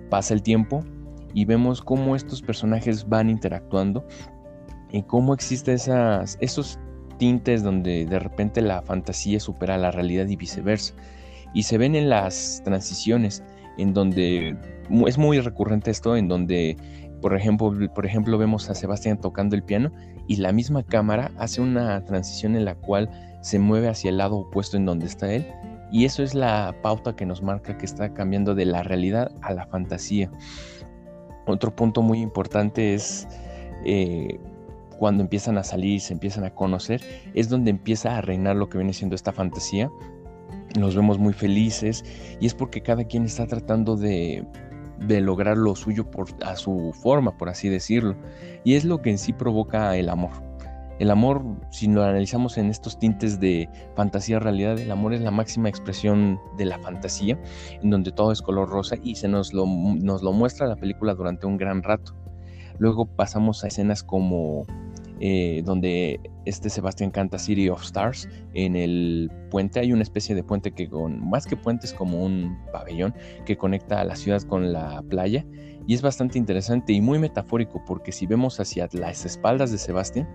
Pasa 0.09 0.33
el 0.33 0.41
tiempo 0.41 0.83
y 1.33 1.45
vemos 1.45 1.81
cómo 1.81 2.15
estos 2.15 2.41
personajes 2.41 3.07
van 3.07 3.29
interactuando 3.29 4.05
y 4.91 5.03
cómo 5.03 5.33
existen 5.33 5.75
esas, 5.75 6.37
esos 6.41 6.79
tintes 7.17 7.63
donde 7.63 8.05
de 8.05 8.19
repente 8.19 8.61
la 8.61 8.81
fantasía 8.81 9.39
supera 9.39 9.77
la 9.77 9.91
realidad 9.91 10.27
y 10.27 10.35
viceversa 10.35 10.93
y 11.53 11.63
se 11.63 11.77
ven 11.77 11.95
en 11.95 12.09
las 12.09 12.61
transiciones 12.65 13.43
en 13.77 13.93
donde 13.93 14.57
es 15.07 15.17
muy 15.17 15.39
recurrente 15.39 15.91
esto, 15.91 16.15
en 16.15 16.27
donde, 16.27 16.77
por 17.21 17.35
ejemplo, 17.35 17.73
por 17.93 18.05
ejemplo, 18.05 18.37
vemos 18.37 18.69
a 18.69 18.75
Sebastián 18.75 19.19
tocando 19.19 19.55
el 19.55 19.63
piano 19.63 19.91
y 20.27 20.37
la 20.37 20.51
misma 20.51 20.83
cámara 20.83 21.31
hace 21.37 21.61
una 21.61 22.03
transición 22.05 22.55
en 22.55 22.65
la 22.65 22.75
cual 22.75 23.09
se 23.45 23.59
mueve 23.59 23.89
hacia 23.89 24.09
el 24.09 24.17
lado 24.17 24.37
opuesto 24.37 24.75
en 24.75 24.85
donde 24.85 25.05
está 25.05 25.31
él. 25.31 25.45
Y 25.91 26.05
eso 26.05 26.23
es 26.23 26.33
la 26.33 26.75
pauta 26.81 27.15
que 27.15 27.27
nos 27.27 27.43
marca 27.43 27.77
que 27.77 27.85
está 27.85 28.11
cambiando 28.11 28.55
de 28.55 28.65
la 28.65 28.81
realidad 28.81 29.31
a 29.43 29.53
la 29.53 29.67
fantasía. 29.67 30.31
Otro 31.45 31.75
punto 31.75 32.01
muy 32.01 32.21
importante 32.21 32.95
es 32.95 33.27
eh, 33.85 34.39
cuando 34.97 35.21
empiezan 35.21 35.59
a 35.59 35.63
salir, 35.63 36.01
se 36.01 36.13
empiezan 36.13 36.43
a 36.43 36.55
conocer, 36.55 37.01
es 37.35 37.47
donde 37.47 37.69
empieza 37.69 38.17
a 38.17 38.21
reinar 38.21 38.55
lo 38.55 38.67
que 38.67 38.79
viene 38.79 38.93
siendo 38.93 39.15
esta 39.15 39.31
fantasía, 39.31 39.91
nos 40.79 40.95
vemos 40.95 41.19
muy 41.19 41.33
felices 41.33 42.03
y 42.39 42.47
es 42.47 42.55
porque 42.55 42.81
cada 42.81 43.03
quien 43.03 43.25
está 43.25 43.45
tratando 43.45 43.95
de, 43.95 44.43
lograr 45.07 45.55
lo 45.55 45.75
suyo 45.75 46.09
por, 46.09 46.29
a 46.43 46.55
su 46.55 46.93
forma, 46.99 47.37
por 47.37 47.49
así 47.49 47.69
decirlo. 47.69 48.15
Y 48.63 48.73
es 48.73 48.85
lo 48.85 49.03
que 49.03 49.11
en 49.11 49.19
sí 49.19 49.33
provoca 49.33 49.95
el 49.95 50.09
amor. 50.09 50.44
El 50.97 51.11
amor, 51.11 51.43
si 51.71 51.87
lo 51.87 52.03
analizamos 52.03 52.57
en 52.57 52.69
estos 52.69 52.97
tintes 52.97 53.39
de 53.39 53.69
fantasía 53.95 54.39
realidad, 54.39 54.79
el 54.79 54.91
amor 54.91 55.13
es 55.13 55.21
la 55.21 55.31
máxima 55.31 55.67
expresión 55.67 56.39
de 56.57 56.65
la 56.65 56.79
fantasía, 56.79 57.37
en 57.81 57.89
donde 57.89 58.11
todo 58.11 58.31
es 58.31 58.41
color 58.41 58.69
rosa 58.69 58.95
y 59.03 59.15
se 59.15 59.27
nos 59.27 59.53
lo, 59.53 59.65
muestra 59.65 60.67
la 60.67 60.77
película 60.77 61.13
durante 61.13 61.47
un 61.47 61.57
gran 61.57 61.83
rato. 61.83 62.15
Luego 62.77 63.05
pasamos 63.05 63.63
a 63.63 63.67
escenas 63.67 64.03
como 64.03 64.65
eh, 65.19 65.63
donde 65.65 66.19
este 66.45 66.69
Sebastián 66.69 67.11
canta 67.11 67.39
City 67.39 67.67
of 67.67 67.83
Stars. 67.83 68.29
En 68.53 68.77
el 68.77 69.29
puente 69.49 69.81
hay 69.81 69.91
una 69.91 70.03
especie 70.03 70.33
de 70.33 70.43
puente 70.43 70.71
que 70.71 70.87
más 70.87 71.45
que 71.45 71.57
puente 71.57 71.87
es 71.87 71.93
como 71.93 72.23
un 72.23 72.57
pabellón 72.71 73.13
que 73.45 73.57
conecta 73.57 73.99
a 73.99 74.05
la 74.05 74.15
ciudad 74.15 74.41
con 74.43 74.71
la 74.71 75.01
playa 75.09 75.45
y 75.87 75.93
es 75.93 76.01
bastante 76.01 76.37
interesante 76.37 76.93
y 76.93 77.01
muy 77.01 77.19
metafórico 77.19 77.81
porque 77.85 78.11
si 78.11 78.25
vemos 78.25 78.59
hacia 78.59 78.89
las 78.93 79.25
espaldas 79.25 79.71
de 79.71 79.77
Sebastián 79.77 80.27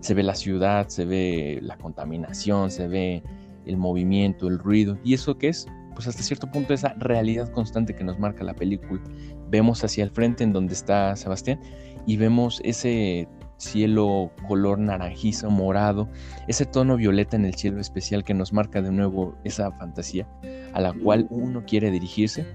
se 0.00 0.14
ve 0.14 0.22
la 0.22 0.34
ciudad, 0.34 0.88
se 0.88 1.04
ve 1.04 1.58
la 1.62 1.76
contaminación, 1.76 2.70
se 2.70 2.88
ve 2.88 3.22
el 3.64 3.76
movimiento, 3.76 4.48
el 4.48 4.58
ruido 4.58 4.98
y 5.04 5.14
eso 5.14 5.36
que 5.38 5.48
es 5.48 5.66
pues 5.94 6.06
hasta 6.06 6.22
cierto 6.22 6.50
punto 6.50 6.74
esa 6.74 6.94
realidad 6.98 7.50
constante 7.50 7.94
que 7.94 8.04
nos 8.04 8.18
marca 8.18 8.44
la 8.44 8.54
película. 8.54 9.00
Vemos 9.48 9.82
hacia 9.82 10.04
el 10.04 10.10
frente 10.10 10.44
en 10.44 10.52
donde 10.52 10.74
está 10.74 11.16
Sebastián 11.16 11.58
y 12.06 12.18
vemos 12.18 12.60
ese 12.64 13.26
cielo 13.56 14.30
color 14.46 14.78
naranjizo, 14.78 15.50
morado, 15.50 16.08
ese 16.48 16.66
tono 16.66 16.96
violeta 16.96 17.36
en 17.36 17.46
el 17.46 17.54
cielo 17.54 17.80
especial 17.80 18.24
que 18.24 18.34
nos 18.34 18.52
marca 18.52 18.82
de 18.82 18.92
nuevo 18.92 19.34
esa 19.44 19.72
fantasía 19.72 20.28
a 20.74 20.80
la 20.80 20.92
cual 20.92 21.26
uno 21.30 21.64
quiere 21.66 21.90
dirigirse 21.90 22.46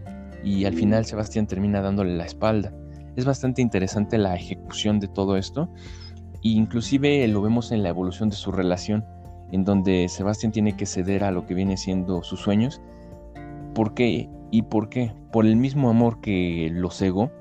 y 0.43 0.65
al 0.65 0.75
final 0.75 1.06
Sebastián 1.06 1.47
termina 1.47 1.82
dándole 1.82 2.15
la 2.15 2.25
espalda. 2.25 2.71
Es 3.15 3.25
bastante 3.25 3.63
interesante 3.63 4.19
la 4.19 4.36
ejecución 4.36 4.99
de 4.99 5.08
todo 5.08 5.36
esto 5.36 5.67
e 6.43 6.49
inclusive 6.49 7.27
lo 7.27 7.41
vemos 7.41 7.71
en 7.71 7.84
la 7.84 7.89
evolución 7.89 8.30
de 8.30 8.36
su 8.36 8.51
relación 8.51 9.06
en 9.51 9.65
donde 9.65 10.08
Sebastián 10.08 10.51
tiene 10.51 10.75
que 10.75 10.86
ceder 10.86 11.23
a 11.23 11.32
lo 11.32 11.45
que 11.45 11.54
viene 11.54 11.77
siendo 11.77 12.23
sus 12.23 12.39
sueños. 12.39 12.82
¿Por 13.75 13.93
qué? 13.93 14.30
¿Y 14.49 14.63
por 14.63 14.89
qué? 14.89 15.13
Por 15.32 15.45
el 15.45 15.56
mismo 15.56 15.89
amor 15.89 16.21
que 16.21 16.69
lo 16.73 16.89
cegó 16.89 17.32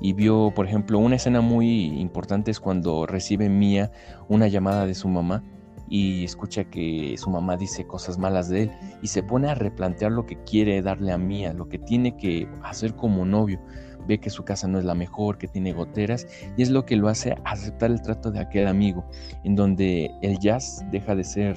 y 0.00 0.14
vio, 0.14 0.52
por 0.54 0.66
ejemplo, 0.66 0.98
una 0.98 1.16
escena 1.16 1.40
muy 1.40 2.00
importante 2.00 2.50
es 2.50 2.60
cuando 2.60 3.06
recibe 3.06 3.48
Mía 3.48 3.90
una 4.28 4.48
llamada 4.48 4.86
de 4.86 4.94
su 4.94 5.08
mamá 5.08 5.44
y 5.88 6.24
escucha 6.24 6.64
que 6.64 7.14
su 7.18 7.30
mamá 7.30 7.56
dice 7.56 7.86
cosas 7.86 8.18
malas 8.18 8.48
de 8.48 8.62
él 8.62 8.70
y 9.02 9.08
se 9.08 9.22
pone 9.22 9.48
a 9.48 9.54
replantear 9.54 10.10
lo 10.10 10.24
que 10.24 10.42
quiere 10.44 10.80
darle 10.80 11.12
a 11.12 11.18
Mía, 11.18 11.52
lo 11.52 11.68
que 11.68 11.78
tiene 11.78 12.16
que 12.16 12.48
hacer 12.62 12.94
como 12.96 13.24
novio. 13.24 13.60
Ve 14.06 14.18
que 14.18 14.30
su 14.30 14.44
casa 14.44 14.68
no 14.68 14.78
es 14.78 14.84
la 14.84 14.94
mejor, 14.94 15.38
que 15.38 15.48
tiene 15.48 15.72
goteras 15.72 16.26
y 16.56 16.62
es 16.62 16.70
lo 16.70 16.84
que 16.84 16.96
lo 16.96 17.08
hace 17.08 17.36
aceptar 17.44 17.90
el 17.90 18.02
trato 18.02 18.30
de 18.30 18.40
aquel 18.40 18.66
amigo, 18.66 19.04
en 19.44 19.56
donde 19.56 20.10
el 20.22 20.38
jazz 20.38 20.84
deja 20.90 21.14
de 21.14 21.24
ser 21.24 21.56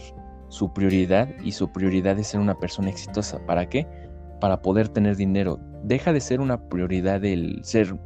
su 0.50 0.72
prioridad 0.72 1.28
y 1.44 1.52
su 1.52 1.72
prioridad 1.72 2.18
es 2.20 2.28
ser 2.28 2.40
una 2.40 2.58
persona 2.58 2.90
exitosa. 2.90 3.46
¿Para 3.46 3.68
qué? 3.68 3.88
Para 4.40 4.62
poder 4.62 4.90
tener 4.90 5.16
dinero. 5.16 5.60
Deja 5.84 6.14
de 6.14 6.22
ser 6.22 6.40
una 6.40 6.70
prioridad 6.70 7.24
el 7.26 7.60
ser 7.64 7.98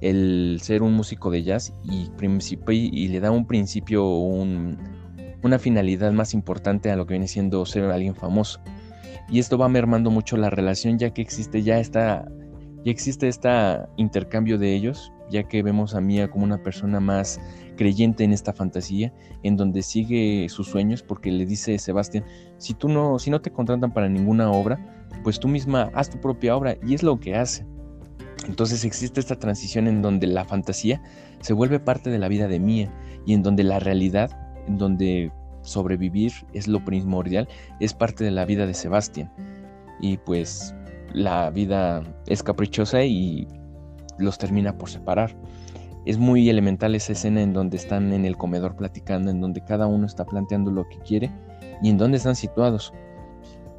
el 0.00 0.58
ser 0.60 0.82
un 0.82 0.94
músico 0.94 1.30
de 1.30 1.44
jazz 1.44 1.72
y, 1.84 2.10
y 2.66 3.08
le 3.08 3.20
da 3.20 3.30
un 3.30 3.46
principio, 3.46 4.04
una 4.04 5.58
finalidad 5.60 6.10
más 6.10 6.34
importante 6.34 6.90
a 6.90 6.96
lo 6.96 7.06
que 7.06 7.14
viene 7.14 7.28
siendo 7.28 7.64
ser 7.64 7.84
alguien 7.84 8.16
famoso. 8.16 8.60
Y 9.30 9.38
esto 9.38 9.56
va 9.56 9.68
mermando 9.68 10.10
mucho 10.10 10.36
la 10.36 10.50
relación 10.50 10.98
ya 10.98 11.14
que 11.14 11.22
existe 11.22 11.62
ya 11.62 11.78
esta, 11.78 12.28
ya 12.84 12.90
existe 12.90 13.28
este 13.28 13.48
intercambio 13.96 14.58
de 14.58 14.74
ellos, 14.74 15.12
ya 15.30 15.44
que 15.44 15.62
vemos 15.62 15.94
a 15.94 16.00
Mia 16.00 16.30
como 16.30 16.44
una 16.44 16.62
persona 16.62 17.00
más 17.00 17.40
creyente 17.76 18.24
en 18.24 18.32
esta 18.32 18.52
fantasía, 18.52 19.12
en 19.42 19.56
donde 19.56 19.82
sigue 19.82 20.46
sus 20.48 20.68
sueños, 20.68 21.02
porque 21.02 21.30
le 21.30 21.46
dice 21.46 21.78
Sebastián, 21.78 22.24
si 22.58 22.74
tú 22.74 22.88
no, 22.88 23.18
si 23.18 23.30
no 23.30 23.40
te 23.40 23.50
contratan 23.50 23.92
para 23.92 24.08
ninguna 24.08 24.50
obra, 24.50 25.08
pues 25.22 25.38
tú 25.38 25.48
misma 25.48 25.90
haz 25.94 26.10
tu 26.10 26.20
propia 26.20 26.56
obra, 26.56 26.76
y 26.84 26.94
es 26.94 27.02
lo 27.02 27.18
que 27.20 27.36
hace. 27.36 27.66
Entonces 28.46 28.84
existe 28.84 29.20
esta 29.20 29.38
transición 29.38 29.86
en 29.86 30.02
donde 30.02 30.26
la 30.26 30.44
fantasía 30.44 31.00
se 31.40 31.52
vuelve 31.52 31.78
parte 31.78 32.10
de 32.10 32.18
la 32.18 32.28
vida 32.28 32.48
de 32.48 32.58
Mía 32.58 32.92
y 33.24 33.34
en 33.34 33.42
donde 33.42 33.62
la 33.62 33.78
realidad, 33.78 34.30
en 34.66 34.78
donde 34.78 35.32
sobrevivir 35.62 36.32
es 36.52 36.66
lo 36.66 36.84
primordial, 36.84 37.48
es 37.78 37.94
parte 37.94 38.24
de 38.24 38.32
la 38.32 38.44
vida 38.44 38.66
de 38.66 38.74
Sebastián. 38.74 39.32
Y 40.00 40.16
pues 40.18 40.74
la 41.14 41.50
vida 41.50 42.02
es 42.26 42.42
caprichosa 42.42 43.04
y 43.04 43.46
los 44.18 44.38
termina 44.38 44.76
por 44.76 44.88
separar. 44.90 45.34
Es 46.04 46.18
muy 46.18 46.48
elemental 46.50 46.94
esa 46.94 47.12
escena 47.12 47.42
en 47.42 47.52
donde 47.52 47.76
están 47.76 48.12
en 48.12 48.24
el 48.24 48.36
comedor 48.36 48.76
platicando, 48.76 49.30
en 49.30 49.40
donde 49.40 49.62
cada 49.62 49.86
uno 49.86 50.06
está 50.06 50.24
planteando 50.24 50.70
lo 50.70 50.88
que 50.88 50.98
quiere 50.98 51.30
y 51.82 51.90
en 51.90 51.98
dónde 51.98 52.16
están 52.16 52.34
situados. 52.34 52.92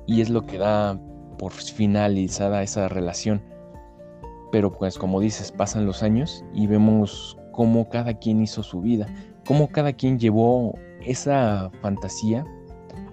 Y 0.06 0.22
es 0.22 0.30
lo 0.30 0.46
que 0.46 0.58
da 0.58 1.00
por 1.38 1.52
finalizada 1.52 2.64
esa 2.64 2.88
relación. 2.88 3.42
Pero 4.52 4.72
pues 4.72 4.98
como 4.98 5.20
dices, 5.20 5.52
pasan 5.52 5.86
los 5.86 6.04
años 6.04 6.46
y 6.54 6.68
vemos 6.68 7.38
cómo 7.52 7.90
cada 7.90 8.14
quien 8.14 8.42
hizo 8.42 8.64
su 8.64 8.82
vida, 8.82 9.08
cómo 9.46 9.68
cada 9.68 9.94
quien 9.94 10.20
llevó 10.20 10.78
esa 11.02 11.72
fantasía 11.82 12.46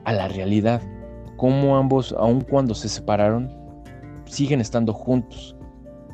a 0.04 0.12
la 0.12 0.28
realidad, 0.28 0.83
cómo 1.37 1.76
ambos, 1.76 2.14
aun 2.18 2.42
cuando 2.42 2.74
se 2.74 2.88
separaron, 2.88 3.59
siguen 4.30 4.60
estando 4.60 4.92
juntos. 4.92 5.56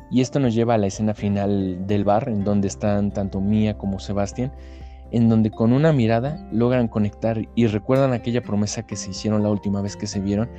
Y 0.09 0.21
esto 0.21 0.39
nos 0.39 0.53
lleva 0.53 0.75
a 0.75 0.77
la 0.77 0.87
escena 0.87 1.13
final 1.13 1.85
del 1.85 2.03
bar, 2.03 2.29
en 2.29 2.43
donde 2.43 2.67
están 2.67 3.11
tanto 3.11 3.41
Mía 3.41 3.77
como 3.77 3.99
Sebastián, 3.99 4.53
en 5.11 5.29
donde 5.29 5.51
con 5.51 5.73
una 5.73 5.91
mirada 5.93 6.47
logran 6.51 6.87
conectar 6.87 7.41
y 7.55 7.67
recuerdan 7.67 8.13
aquella 8.13 8.41
promesa 8.41 8.85
que 8.85 8.95
se 8.95 9.11
hicieron 9.11 9.43
la 9.43 9.49
última 9.49 9.81
vez 9.81 9.95
que 9.95 10.07
se 10.07 10.19
vieron, 10.19 10.49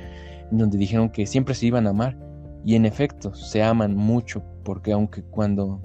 en 0.51 0.57
donde 0.57 0.77
dijeron 0.77 1.09
que 1.09 1.25
siempre 1.25 1.55
se 1.55 1.67
iban 1.67 1.87
a 1.87 1.91
amar. 1.91 2.17
Y 2.65 2.75
en 2.75 2.85
efecto, 2.85 3.33
se 3.33 3.63
aman 3.63 3.95
mucho, 3.95 4.43
porque 4.63 4.91
aunque 4.91 5.23
cuando, 5.23 5.81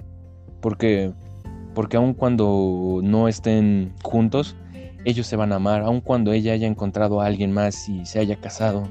porque, 0.61 1.13
porque 1.73 1.97
aun 1.97 2.13
cuando 2.13 2.99
no 3.01 3.27
estén 3.27 3.93
juntos, 4.03 4.55
ellos 5.05 5.25
se 5.25 5.35
van 5.35 5.51
a 5.53 5.55
amar, 5.55 5.81
aun 5.81 6.01
cuando 6.01 6.33
ella 6.33 6.53
haya 6.53 6.67
encontrado 6.67 7.21
a 7.21 7.27
alguien 7.27 7.51
más 7.51 7.87
y 7.87 8.05
se 8.05 8.19
haya 8.19 8.35
casado 8.35 8.83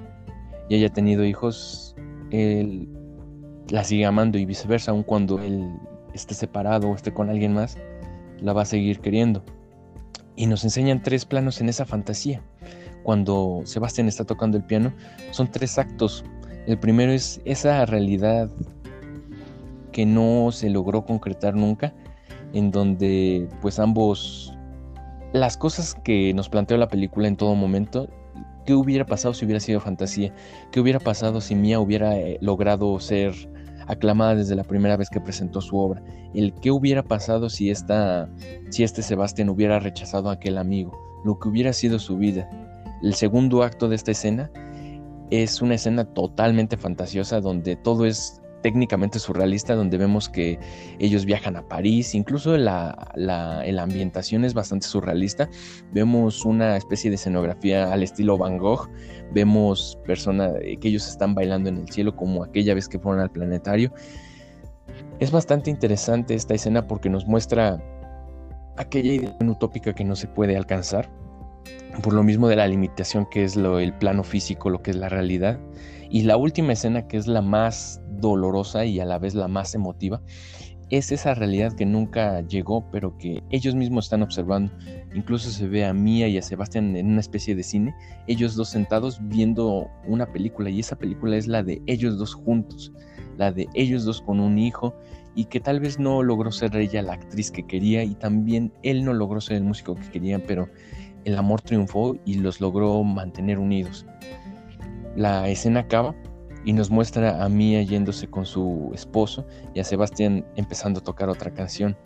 y 0.69 0.77
haya 0.77 0.89
tenido 0.89 1.25
hijos, 1.25 1.95
él 2.35 2.89
la 3.71 3.85
sigue 3.85 4.05
amando 4.05 4.39
y 4.39 4.45
viceversa, 4.45 4.91
aun 4.91 5.03
cuando 5.03 5.39
él 5.41 5.71
esté 6.13 6.35
separado 6.35 6.89
o 6.89 6.95
esté 6.95 7.13
con 7.13 7.31
alguien 7.31 7.55
más, 7.55 7.77
la 8.41 8.53
va 8.53 8.63
a 8.63 8.67
seguir 8.67 9.01
queriendo. 9.01 9.43
Y 10.37 10.47
nos 10.47 10.65
enseñan 10.65 11.03
tres 11.03 11.25
planos 11.25 11.61
en 11.61 11.69
esa 11.69 11.85
fantasía. 11.85 12.43
Cuando 13.03 13.63
Sebastián 13.65 14.09
está 14.09 14.25
tocando 14.25 14.57
el 14.57 14.65
piano, 14.65 14.93
son 15.31 15.51
tres 15.51 15.79
actos. 15.79 16.25
El 16.67 16.79
primero 16.79 17.13
es 17.13 17.41
esa 17.45 17.85
realidad 17.87 18.51
que 19.93 20.07
no 20.07 20.51
se 20.51 20.71
logró 20.71 21.05
concretar 21.05 21.55
nunca, 21.55 21.95
en 22.53 22.71
donde 22.71 23.49
pues 23.61 23.79
ambos 23.79 24.53
las 25.33 25.57
cosas 25.57 25.95
que 26.05 26.33
nos 26.35 26.49
planteó 26.49 26.77
la 26.77 26.89
película 26.89 27.29
en 27.29 27.37
todo 27.37 27.55
momento, 27.55 28.09
¿qué 28.65 28.75
hubiera 28.75 29.05
pasado 29.05 29.35
si 29.35 29.45
hubiera 29.45 29.61
sido 29.61 29.81
fantasía? 29.81 30.33
¿Qué 30.71 30.81
hubiera 30.81 31.01
pasado 31.01 31.41
si 31.41 31.55
Mia 31.55 31.81
hubiera 31.81 32.17
eh, 32.17 32.39
logrado 32.41 32.99
ser 33.01 33.35
aclamada 33.87 34.35
desde 34.35 34.57
la 34.57 34.65
primera 34.65 34.97
vez 34.97 35.11
que 35.11 35.21
presentó 35.21 35.61
su 35.61 35.77
obra? 35.77 36.03
El 36.35 36.53
qué 36.55 36.71
hubiera 36.71 37.03
pasado 37.03 37.49
si 37.51 37.71
esta 37.71 38.29
si 38.71 38.83
este 38.83 39.03
Sebastián 39.03 39.49
hubiera 39.49 39.79
rechazado 39.79 40.31
a 40.31 40.35
aquel 40.35 40.59
amigo, 40.59 40.99
lo 41.25 41.39
que 41.39 41.49
hubiera 41.49 41.73
sido 41.73 41.99
su 41.99 42.17
vida. 42.17 42.49
El 43.03 43.15
segundo 43.15 43.63
acto 43.63 43.89
de 43.89 43.97
esta 43.97 44.13
escena 44.13 44.51
es 45.31 45.63
una 45.63 45.75
escena 45.75 46.05
totalmente 46.05 46.77
fantasiosa 46.77 47.41
donde 47.41 47.77
todo 47.77 48.07
es 48.07 48.41
técnicamente 48.65 49.19
surrealista 49.19 49.75
donde 49.75 49.99
vemos 49.99 50.31
que 50.31 50.59
ellos 50.99 51.27
viajan 51.27 51.55
a 51.55 51.69
París, 51.69 52.15
incluso 52.15 52.57
la, 52.57 53.13
la, 53.15 53.83
ambientación 53.83 54.43
es 54.43 54.55
bastante 54.55 54.87
surrealista, 54.87 55.51
vemos 55.93 56.47
una 56.47 56.79
especie 56.79 57.11
de 57.11 57.17
escenografía 57.17 57.93
al 57.93 58.03
estilo 58.03 58.39
Van 58.39 58.57
Gogh, 58.57 58.89
vemos 59.35 59.99
personas 60.07 60.53
eh, 60.63 60.79
que 60.79 60.89
ellos 60.89 61.07
están 61.07 61.35
bailando 61.35 61.69
en 61.69 61.77
el 61.77 61.89
cielo 61.91 62.17
como 62.17 62.43
aquella 62.43 62.73
vez 62.73 62.89
que 62.89 62.99
fueron 62.99 63.21
al 63.21 63.31
planetario. 63.31 63.93
Es 65.21 65.31
bastante 65.31 65.69
interesante 65.69 66.35
esta 66.35 66.55
escena 66.55 66.87
porque 66.87 67.11
nos 67.11 67.27
muestra 67.27 67.85
aquella 68.79 69.13
idea 69.13 69.37
utópica 69.43 69.95
que 69.95 70.05
no 70.05 70.17
se 70.17 70.27
puede 70.27 70.57
alcanzar, 70.57 71.11
por 72.03 72.15
lo 72.15 72.23
mismo 72.23 72.49
de 72.49 72.57
la 72.57 72.67
limitación 72.67 73.27
que 73.31 73.45
es 73.45 73.57
lo, 73.57 73.79
el 73.79 73.93
plano 73.93 74.25
físico, 74.25 74.71
lo 74.71 74.81
que 74.83 74.93
es 74.93 74.97
la 74.97 75.11
realidad. 75.11 75.61
Y 76.11 76.23
la 76.23 76.37
última 76.37 76.73
escena, 76.73 77.07
que 77.07 77.17
es 77.17 77.27
la 77.27 77.43
más 77.43 78.01
dolorosa 78.19 78.85
y 78.85 79.01
a 79.01 79.05
la 79.05 79.19
vez 79.19 79.35
la 79.35 79.49
más 79.49 79.75
emotiva, 79.75 80.21
es 80.91 81.13
esa 81.13 81.35
realidad 81.35 81.73
que 81.73 81.87
nunca 81.87 82.41
llegó, 82.43 82.89
pero 82.91 83.17
que 83.19 83.43
ellos 83.51 83.75
mismos 83.75 84.07
están 84.07 84.23
observando. 84.23 84.73
Incluso 85.15 85.51
se 85.51 85.67
ve 85.67 85.85
a 85.85 85.93
Mía 85.93 86.29
y 86.29 86.39
a 86.39 86.43
Sebastián 86.43 86.97
en 86.97 87.07
una 87.07 87.21
especie 87.21 87.55
de 87.55 87.63
cine, 87.63 87.95
ellos 88.27 88.55
dos 88.55 88.69
sentados 88.69 89.19
viendo 89.23 89.89
una 90.07 90.27
película, 90.27 90.71
y 90.71 90.81
esa 90.81 90.97
película 90.97 91.37
es 91.37 91.47
la 91.47 91.63
de 91.63 91.83
ellos 91.87 92.19
dos 92.19 92.35
juntos, 92.35 92.93
la 93.39 93.51
de 93.51 93.67
ellos 93.75 94.05
dos 94.05 94.21
con 94.21 94.41
un 94.41 94.59
hijo, 94.59 94.95
y 95.35 95.47
que 95.47 95.59
tal 95.59 95.81
vez 95.81 95.99
no 95.99 96.23
logró 96.23 96.53
ser 96.53 96.77
ella 96.77 97.03
la 97.03 97.15
actriz 97.15 97.51
que 97.51 97.67
quería, 97.67 98.05
y 98.05 98.15
también 98.15 98.73
él 98.83 99.05
no 99.05 99.15
logró 99.15 99.41
ser 99.41 99.57
el 99.57 99.65
músico 99.65 99.95
que 99.95 100.11
quería, 100.11 100.45
pero 100.47 100.69
el 101.25 101.37
amor 101.37 101.63
triunfó 101.63 102.17
y 102.25 102.35
los 102.35 102.61
logró 102.61 103.03
mantener 103.03 103.59
unidos. 103.59 104.07
La 105.17 105.49
escena 105.49 105.81
acaba 105.81 106.15
y 106.65 106.73
nos 106.73 106.91
muestra 106.91 107.45
a 107.45 107.49
Mia 107.49 107.83
yéndose 107.83 108.29
con 108.29 108.47
su 108.47 108.91
esposo 108.95 109.47
y 109.75 109.81
a 109.81 109.85
Sebastián 109.85 110.45
empezando 110.57 111.01
a 111.01 111.05
tocar 111.05 111.29
otra 111.29 111.53
canción. 111.53 111.97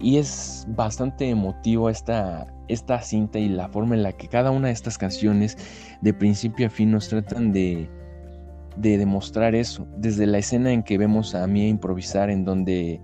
Y 0.00 0.18
es 0.18 0.66
bastante 0.68 1.28
emotivo 1.28 1.88
esta, 1.88 2.52
esta 2.68 3.00
cinta 3.00 3.38
y 3.38 3.48
la 3.48 3.68
forma 3.68 3.94
en 3.94 4.02
la 4.02 4.12
que 4.12 4.26
cada 4.26 4.50
una 4.50 4.66
de 4.66 4.74
estas 4.74 4.98
canciones 4.98 5.56
de 6.00 6.12
principio 6.12 6.66
a 6.66 6.70
fin 6.70 6.90
nos 6.90 7.08
tratan 7.08 7.52
de, 7.52 7.88
de 8.76 8.98
demostrar 8.98 9.54
eso. 9.54 9.86
Desde 9.96 10.26
la 10.26 10.38
escena 10.38 10.72
en 10.72 10.82
que 10.82 10.98
vemos 10.98 11.36
a 11.36 11.46
Mia 11.46 11.68
improvisar 11.68 12.30
en 12.30 12.44
donde 12.44 13.00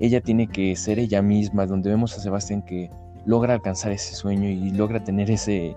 ella 0.00 0.22
tiene 0.22 0.46
que 0.48 0.74
ser 0.74 0.98
ella 0.98 1.20
misma, 1.20 1.66
donde 1.66 1.90
vemos 1.90 2.16
a 2.16 2.20
Sebastián 2.20 2.62
que 2.62 2.90
logra 3.26 3.52
alcanzar 3.52 3.92
ese 3.92 4.14
sueño 4.14 4.48
y 4.48 4.70
logra 4.70 5.04
tener 5.04 5.30
ese, 5.30 5.76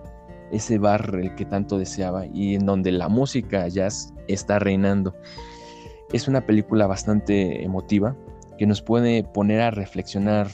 ese 0.51 0.77
bar 0.77 1.15
el 1.15 1.35
que 1.35 1.45
tanto 1.45 1.77
deseaba 1.77 2.25
y 2.25 2.55
en 2.55 2.65
donde 2.65 2.91
la 2.91 3.09
música 3.09 3.67
jazz 3.67 4.13
está 4.27 4.59
reinando. 4.59 5.15
Es 6.13 6.27
una 6.27 6.45
película 6.45 6.87
bastante 6.87 7.63
emotiva 7.63 8.15
que 8.57 8.67
nos 8.67 8.81
puede 8.81 9.23
poner 9.23 9.61
a 9.61 9.71
reflexionar 9.71 10.47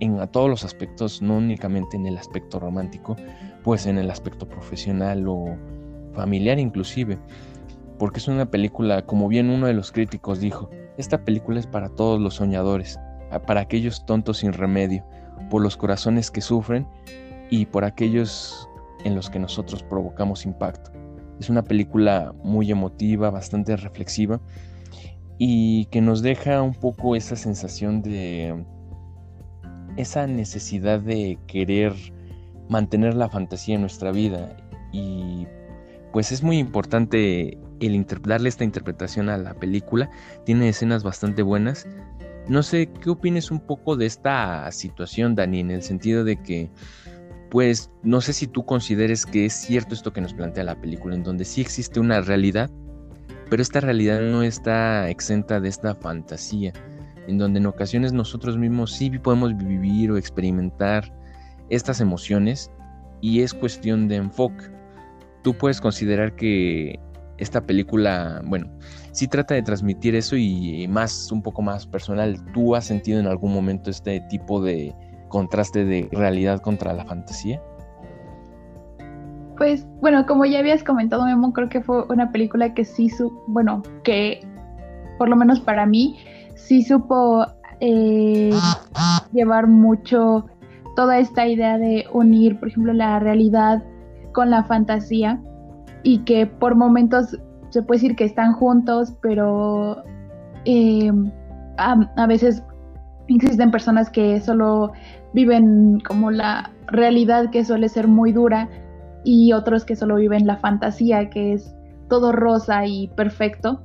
en 0.00 0.18
a 0.18 0.26
todos 0.26 0.50
los 0.50 0.64
aspectos, 0.64 1.22
no 1.22 1.36
únicamente 1.36 1.96
en 1.96 2.06
el 2.06 2.18
aspecto 2.18 2.58
romántico, 2.58 3.16
pues 3.62 3.86
en 3.86 3.98
el 3.98 4.10
aspecto 4.10 4.48
profesional 4.48 5.28
o 5.28 5.56
familiar 6.12 6.58
inclusive, 6.58 7.18
porque 7.98 8.18
es 8.18 8.26
una 8.26 8.50
película, 8.50 9.06
como 9.06 9.28
bien 9.28 9.48
uno 9.48 9.68
de 9.68 9.74
los 9.74 9.92
críticos 9.92 10.40
dijo, 10.40 10.68
esta 10.98 11.24
película 11.24 11.60
es 11.60 11.66
para 11.68 11.88
todos 11.88 12.20
los 12.20 12.34
soñadores, 12.34 12.98
para 13.46 13.60
aquellos 13.60 14.04
tontos 14.04 14.38
sin 14.38 14.52
remedio, 14.52 15.04
por 15.48 15.62
los 15.62 15.76
corazones 15.76 16.30
que 16.30 16.40
sufren 16.40 16.86
y 17.48 17.66
por 17.66 17.84
aquellos 17.84 18.68
en 19.04 19.14
los 19.14 19.30
que 19.30 19.38
nosotros 19.38 19.82
provocamos 19.82 20.44
impacto. 20.46 20.90
Es 21.40 21.50
una 21.50 21.62
película 21.62 22.34
muy 22.44 22.70
emotiva, 22.70 23.30
bastante 23.30 23.76
reflexiva 23.76 24.40
y 25.38 25.86
que 25.86 26.00
nos 26.00 26.22
deja 26.22 26.62
un 26.62 26.74
poco 26.74 27.16
esa 27.16 27.36
sensación 27.36 28.02
de 28.02 28.64
esa 29.96 30.26
necesidad 30.26 31.00
de 31.00 31.38
querer 31.46 31.92
mantener 32.68 33.14
la 33.14 33.28
fantasía 33.28 33.74
en 33.74 33.80
nuestra 33.80 34.12
vida 34.12 34.56
y 34.92 35.46
pues 36.12 36.30
es 36.30 36.42
muy 36.42 36.58
importante 36.58 37.58
el 37.80 38.06
darle 38.22 38.48
esta 38.48 38.64
interpretación 38.64 39.28
a 39.28 39.38
la 39.38 39.54
película. 39.54 40.10
Tiene 40.44 40.68
escenas 40.68 41.02
bastante 41.02 41.42
buenas. 41.42 41.86
No 42.48 42.62
sé 42.62 42.90
qué 43.00 43.10
opines 43.10 43.50
un 43.50 43.60
poco 43.60 43.96
de 43.96 44.06
esta 44.06 44.70
situación, 44.72 45.34
Dani, 45.34 45.60
en 45.60 45.70
el 45.70 45.82
sentido 45.82 46.24
de 46.24 46.36
que 46.36 46.70
pues 47.52 47.90
no 48.02 48.22
sé 48.22 48.32
si 48.32 48.46
tú 48.46 48.64
consideres 48.64 49.26
que 49.26 49.44
es 49.44 49.52
cierto 49.52 49.94
esto 49.94 50.10
que 50.10 50.22
nos 50.22 50.32
plantea 50.32 50.64
la 50.64 50.80
película, 50.80 51.14
en 51.14 51.22
donde 51.22 51.44
sí 51.44 51.60
existe 51.60 52.00
una 52.00 52.22
realidad, 52.22 52.70
pero 53.50 53.60
esta 53.60 53.80
realidad 53.80 54.22
no 54.22 54.42
está 54.42 55.10
exenta 55.10 55.60
de 55.60 55.68
esta 55.68 55.94
fantasía, 55.94 56.72
en 57.26 57.36
donde 57.36 57.60
en 57.60 57.66
ocasiones 57.66 58.14
nosotros 58.14 58.56
mismos 58.56 58.92
sí 58.92 59.10
podemos 59.18 59.54
vivir 59.54 60.10
o 60.10 60.16
experimentar 60.16 61.12
estas 61.68 62.00
emociones 62.00 62.70
y 63.20 63.42
es 63.42 63.52
cuestión 63.52 64.08
de 64.08 64.16
enfoque. 64.16 64.70
Tú 65.42 65.52
puedes 65.52 65.78
considerar 65.78 66.34
que 66.34 66.98
esta 67.36 67.66
película, 67.66 68.40
bueno, 68.46 68.70
sí 69.12 69.28
trata 69.28 69.52
de 69.52 69.62
transmitir 69.62 70.14
eso 70.14 70.36
y 70.36 70.88
más, 70.88 71.30
un 71.30 71.42
poco 71.42 71.60
más 71.60 71.86
personal. 71.86 72.42
¿Tú 72.54 72.74
has 72.74 72.86
sentido 72.86 73.20
en 73.20 73.26
algún 73.26 73.52
momento 73.52 73.90
este 73.90 74.22
tipo 74.30 74.62
de 74.62 74.94
contraste 75.32 75.86
de 75.86 76.08
realidad 76.12 76.60
contra 76.60 76.92
la 76.92 77.06
fantasía? 77.06 77.60
Pues 79.56 79.86
bueno, 80.02 80.26
como 80.26 80.44
ya 80.44 80.58
habías 80.58 80.84
comentado, 80.84 81.24
Memo, 81.24 81.52
creo 81.54 81.70
que 81.70 81.80
fue 81.80 82.04
una 82.10 82.30
película 82.30 82.74
que 82.74 82.84
sí, 82.84 83.08
su 83.08 83.32
bueno, 83.46 83.82
que 84.04 84.46
por 85.18 85.28
lo 85.28 85.36
menos 85.36 85.60
para 85.60 85.86
mí, 85.86 86.18
sí 86.54 86.82
supo 86.82 87.46
eh, 87.80 88.52
llevar 89.32 89.66
mucho 89.68 90.46
toda 90.96 91.18
esta 91.18 91.46
idea 91.46 91.78
de 91.78 92.04
unir, 92.12 92.58
por 92.58 92.68
ejemplo, 92.68 92.92
la 92.92 93.18
realidad 93.18 93.82
con 94.32 94.50
la 94.50 94.64
fantasía 94.64 95.40
y 96.02 96.18
que 96.24 96.46
por 96.46 96.74
momentos 96.74 97.38
se 97.70 97.82
puede 97.82 98.00
decir 98.00 98.16
que 98.16 98.24
están 98.24 98.52
juntos, 98.52 99.14
pero 99.22 100.02
em, 100.64 101.30
a, 101.78 102.26
veces 102.26 102.62
existen 103.28 103.70
personas 103.70 104.10
que 104.10 104.40
solo 104.40 104.92
viven 105.32 106.00
como 106.00 106.30
la 106.30 106.70
realidad 106.86 107.50
que 107.50 107.64
suele 107.64 107.88
ser 107.88 108.08
muy 108.08 108.32
dura 108.32 108.68
y 109.24 109.52
otros 109.52 109.84
que 109.84 109.96
solo 109.96 110.16
viven 110.16 110.46
la 110.46 110.56
fantasía 110.56 111.30
que 111.30 111.54
es 111.54 111.74
todo 112.08 112.32
rosa 112.32 112.86
y 112.86 113.08
perfecto. 113.08 113.82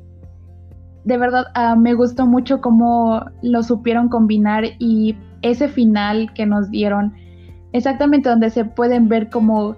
De 1.06 1.18
verdad, 1.18 1.46
ah, 1.54 1.76
me 1.76 1.94
gustó 1.94 2.26
mucho 2.26 2.60
cómo 2.60 3.26
lo 3.42 3.64
supieron 3.64 4.10
combinar 4.10 4.66
y 4.80 5.16
ese 5.42 5.70
final 5.70 6.34
que 6.34 6.46
nos 6.46 6.70
dieron, 6.70 7.14
exactamente 7.72 8.30
donde 8.30 8.50
se 8.50 8.66
pueden 8.66 9.08
ver 9.08 9.30
como 9.30 9.78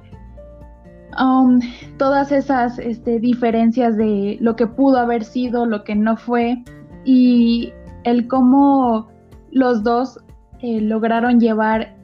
um, 1.20 1.60
todas 1.98 2.32
esas 2.32 2.80
este, 2.80 3.20
diferencias 3.20 3.96
de 3.98 4.38
lo 4.42 4.56
que 4.56 4.66
pudo 4.66 4.98
haber 4.98 5.24
sido, 5.24 5.66
lo 5.66 5.84
que 5.84 5.96
no 5.96 6.18
fue, 6.18 6.64
y 7.06 7.72
el 8.04 8.28
cómo 8.28 9.10
los 9.52 9.84
dos 9.84 10.20
eh, 10.62 10.82
lograron 10.82 11.40
llevar 11.40 11.96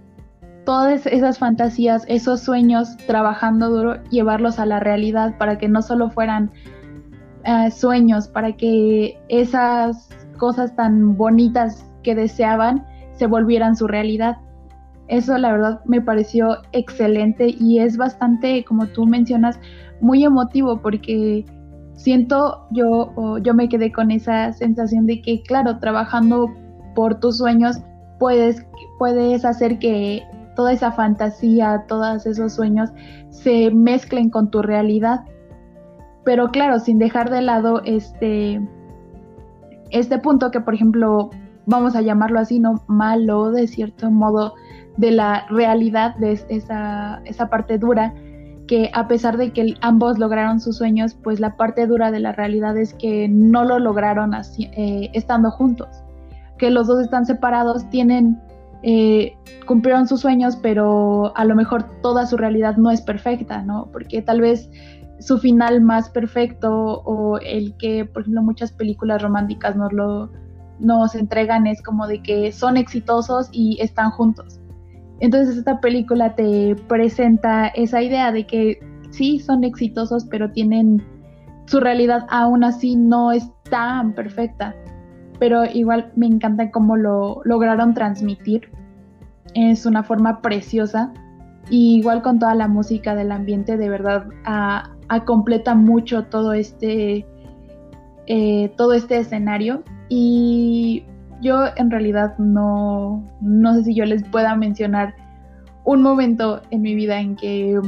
todas 0.65 1.05
esas 1.05 1.37
fantasías, 1.37 2.05
esos 2.07 2.41
sueños, 2.41 2.97
trabajando 3.05 3.69
duro, 3.69 4.03
llevarlos 4.09 4.59
a 4.59 4.65
la 4.65 4.79
realidad 4.79 5.37
para 5.37 5.57
que 5.57 5.67
no 5.67 5.81
solo 5.81 6.09
fueran 6.09 6.51
eh, 7.43 7.69
sueños, 7.71 8.27
para 8.27 8.53
que 8.53 9.19
esas 9.29 10.09
cosas 10.37 10.75
tan 10.75 11.15
bonitas 11.15 11.85
que 12.03 12.15
deseaban 12.15 12.85
se 13.13 13.27
volvieran 13.27 13.75
su 13.75 13.87
realidad. 13.87 14.37
Eso 15.07 15.37
la 15.37 15.51
verdad 15.51 15.81
me 15.85 16.01
pareció 16.01 16.57
excelente 16.71 17.55
y 17.59 17.79
es 17.79 17.97
bastante, 17.97 18.65
como 18.65 18.87
tú 18.87 19.05
mencionas, 19.05 19.59
muy 20.01 20.23
emotivo 20.23 20.81
porque 20.81 21.45
siento 21.93 22.67
yo, 22.71 23.37
yo 23.41 23.53
me 23.53 23.69
quedé 23.69 23.91
con 23.91 24.11
esa 24.11 24.51
sensación 24.53 25.05
de 25.05 25.21
que, 25.21 25.43
claro, 25.43 25.77
trabajando 25.79 26.51
por 26.95 27.19
tus 27.19 27.37
sueños, 27.37 27.81
puedes, 28.19 28.65
puedes 28.97 29.45
hacer 29.45 29.79
que 29.79 30.23
toda 30.55 30.71
esa 30.71 30.91
fantasía, 30.91 31.85
todos 31.87 32.25
esos 32.25 32.53
sueños 32.53 32.89
se 33.29 33.71
mezclen 33.71 34.29
con 34.29 34.49
tu 34.49 34.61
realidad. 34.61 35.25
Pero 36.23 36.49
claro, 36.49 36.79
sin 36.79 36.97
dejar 36.97 37.29
de 37.29 37.41
lado 37.41 37.81
este, 37.83 38.61
este 39.91 40.17
punto 40.17 40.49
que, 40.51 40.61
por 40.61 40.73
ejemplo, 40.73 41.29
vamos 41.65 41.95
a 41.95 42.01
llamarlo 42.01 42.39
así, 42.39 42.59
¿no? 42.59 42.83
Malo 42.87 43.51
de 43.51 43.67
cierto 43.67 44.09
modo 44.09 44.53
de 44.97 45.11
la 45.11 45.45
realidad 45.49 46.15
de 46.15 46.31
esa, 46.49 47.21
esa 47.25 47.49
parte 47.49 47.77
dura, 47.77 48.13
que 48.67 48.89
a 48.93 49.07
pesar 49.07 49.37
de 49.37 49.51
que 49.51 49.75
ambos 49.81 50.17
lograron 50.17 50.59
sus 50.59 50.77
sueños, 50.77 51.15
pues 51.15 51.39
la 51.39 51.55
parte 51.55 51.85
dura 51.85 52.11
de 52.11 52.19
la 52.19 52.31
realidad 52.31 52.77
es 52.77 52.93
que 52.93 53.27
no 53.27 53.63
lo 53.63 53.79
lograron 53.79 54.33
así, 54.33 54.69
eh, 54.75 55.09
estando 55.13 55.51
juntos, 55.51 55.87
que 56.57 56.71
los 56.71 56.87
dos 56.87 57.01
están 57.01 57.25
separados, 57.25 57.89
tienen, 57.89 58.39
eh, 58.83 59.35
cumplieron 59.65 60.07
sus 60.07 60.21
sueños, 60.21 60.57
pero 60.57 61.35
a 61.35 61.45
lo 61.45 61.55
mejor 61.55 61.83
toda 62.01 62.25
su 62.25 62.37
realidad 62.37 62.77
no 62.77 62.91
es 62.91 63.01
perfecta, 63.01 63.61
¿no? 63.61 63.89
Porque 63.91 64.21
tal 64.21 64.41
vez 64.41 64.69
su 65.19 65.37
final 65.37 65.81
más 65.81 66.09
perfecto 66.09 67.01
o 67.05 67.37
el 67.39 67.75
que, 67.77 68.05
por 68.05 68.21
ejemplo, 68.23 68.43
muchas 68.43 68.71
películas 68.71 69.21
románticas 69.21 69.75
nos 69.75 69.93
lo 69.93 70.29
nos 70.79 71.15
entregan 71.15 71.67
es 71.67 71.81
como 71.81 72.07
de 72.07 72.21
que 72.21 72.51
son 72.51 72.77
exitosos 72.77 73.49
y 73.51 73.77
están 73.81 74.11
juntos. 74.11 74.59
Entonces 75.19 75.57
esta 75.57 75.79
película 75.79 76.35
te 76.35 76.75
presenta 76.87 77.67
esa 77.67 78.01
idea 78.01 78.31
de 78.31 78.45
que 78.45 78.79
sí 79.11 79.39
son 79.39 79.63
exitosos, 79.63 80.25
pero 80.25 80.51
tienen 80.51 81.03
su 81.67 81.79
realidad 81.79 82.25
aún 82.29 82.63
así 82.63 82.95
no 82.95 83.31
es 83.31 83.49
tan 83.69 84.13
perfecta. 84.13 84.75
Pero 85.39 85.65
igual 85.65 86.11
me 86.15 86.27
encanta 86.27 86.71
cómo 86.71 86.95
lo 86.95 87.41
lograron 87.43 87.93
transmitir. 87.93 88.69
Es 89.53 89.85
una 89.85 90.03
forma 90.03 90.41
preciosa. 90.41 91.11
Y 91.69 91.97
igual 91.97 92.21
con 92.21 92.39
toda 92.39 92.55
la 92.55 92.67
música 92.67 93.15
del 93.15 93.31
ambiente, 93.31 93.77
de 93.77 93.89
verdad, 93.89 94.25
completa 95.25 95.73
mucho 95.73 96.25
todo 96.25 96.53
este, 96.53 97.25
eh, 98.27 98.73
todo 98.77 98.93
este 98.93 99.17
escenario. 99.17 99.83
Y 100.09 101.03
yo 101.41 101.65
en 101.75 101.91
realidad 101.91 102.37
no, 102.37 103.23
no 103.41 103.73
sé 103.75 103.85
si 103.85 103.95
yo 103.95 104.05
les 104.05 104.23
pueda 104.23 104.55
mencionar 104.55 105.15
un 105.83 106.01
momento 106.01 106.61
en 106.71 106.81
mi 106.81 106.95
vida 106.95 107.19
en 107.19 107.35
que 107.35 107.79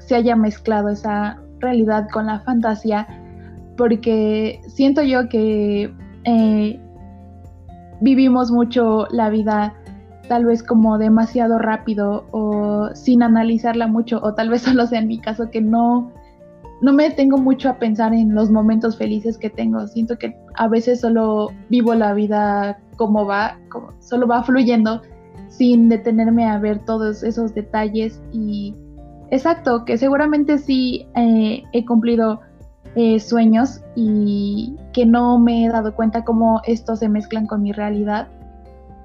se 0.00 0.16
haya 0.16 0.36
mezclado 0.36 0.88
esa 0.88 1.38
realidad 1.60 2.08
con 2.12 2.26
la 2.26 2.40
fantasía, 2.40 3.06
porque 3.76 4.60
siento 4.66 5.02
yo 5.02 5.28
que 5.28 5.92
eh, 6.28 6.80
vivimos 8.02 8.50
mucho 8.50 9.06
la 9.10 9.30
vida 9.30 9.74
tal 10.28 10.44
vez 10.44 10.62
como 10.62 10.98
demasiado 10.98 11.58
rápido 11.58 12.26
o 12.32 12.90
sin 12.94 13.22
analizarla 13.22 13.86
mucho, 13.86 14.20
o 14.22 14.34
tal 14.34 14.50
vez 14.50 14.62
solo 14.68 14.86
sea 14.86 15.00
en 15.00 15.08
mi 15.08 15.18
caso 15.18 15.50
que 15.50 15.60
no 15.60 16.12
no 16.80 16.92
me 16.92 17.04
detengo 17.04 17.38
mucho 17.38 17.70
a 17.70 17.78
pensar 17.78 18.14
en 18.14 18.34
los 18.36 18.50
momentos 18.50 18.96
felices 18.96 19.36
que 19.36 19.50
tengo. 19.50 19.84
Siento 19.88 20.16
que 20.16 20.36
a 20.54 20.68
veces 20.68 21.00
solo 21.00 21.48
vivo 21.70 21.92
la 21.94 22.14
vida 22.14 22.78
como 22.96 23.26
va, 23.26 23.58
como 23.68 23.92
solo 24.00 24.28
va 24.28 24.44
fluyendo 24.44 25.02
sin 25.48 25.88
detenerme 25.88 26.44
a 26.48 26.58
ver 26.58 26.84
todos 26.84 27.24
esos 27.24 27.52
detalles 27.52 28.22
y 28.32 28.76
exacto, 29.30 29.84
que 29.84 29.98
seguramente 29.98 30.58
sí 30.58 31.08
eh, 31.16 31.64
he 31.72 31.84
cumplido 31.84 32.40
eh, 32.94 33.20
sueños 33.20 33.82
y 33.94 34.76
que 34.92 35.06
no 35.06 35.38
me 35.38 35.64
he 35.64 35.68
dado 35.68 35.94
cuenta 35.94 36.24
cómo 36.24 36.60
estos 36.64 37.00
se 37.00 37.08
mezclan 37.08 37.46
con 37.46 37.62
mi 37.62 37.72
realidad. 37.72 38.28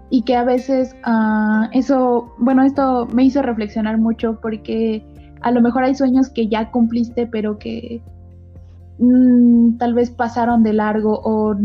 Y 0.09 0.23
que 0.23 0.35
a 0.35 0.43
veces 0.43 0.95
ah, 1.03 1.69
eso, 1.71 2.33
bueno, 2.37 2.63
esto 2.63 3.07
me 3.13 3.23
hizo 3.23 3.41
reflexionar 3.41 3.97
mucho 3.97 4.39
porque 4.41 5.05
a 5.41 5.51
lo 5.51 5.61
mejor 5.61 5.83
hay 5.83 5.95
sueños 5.95 6.29
que 6.29 6.47
ya 6.47 6.71
cumpliste, 6.71 7.27
pero 7.27 7.57
que 7.57 8.01
mm, 8.99 9.77
tal 9.77 9.93
vez 9.93 10.11
pasaron 10.11 10.63
de 10.63 10.73
largo 10.73 11.19
o 11.23 11.55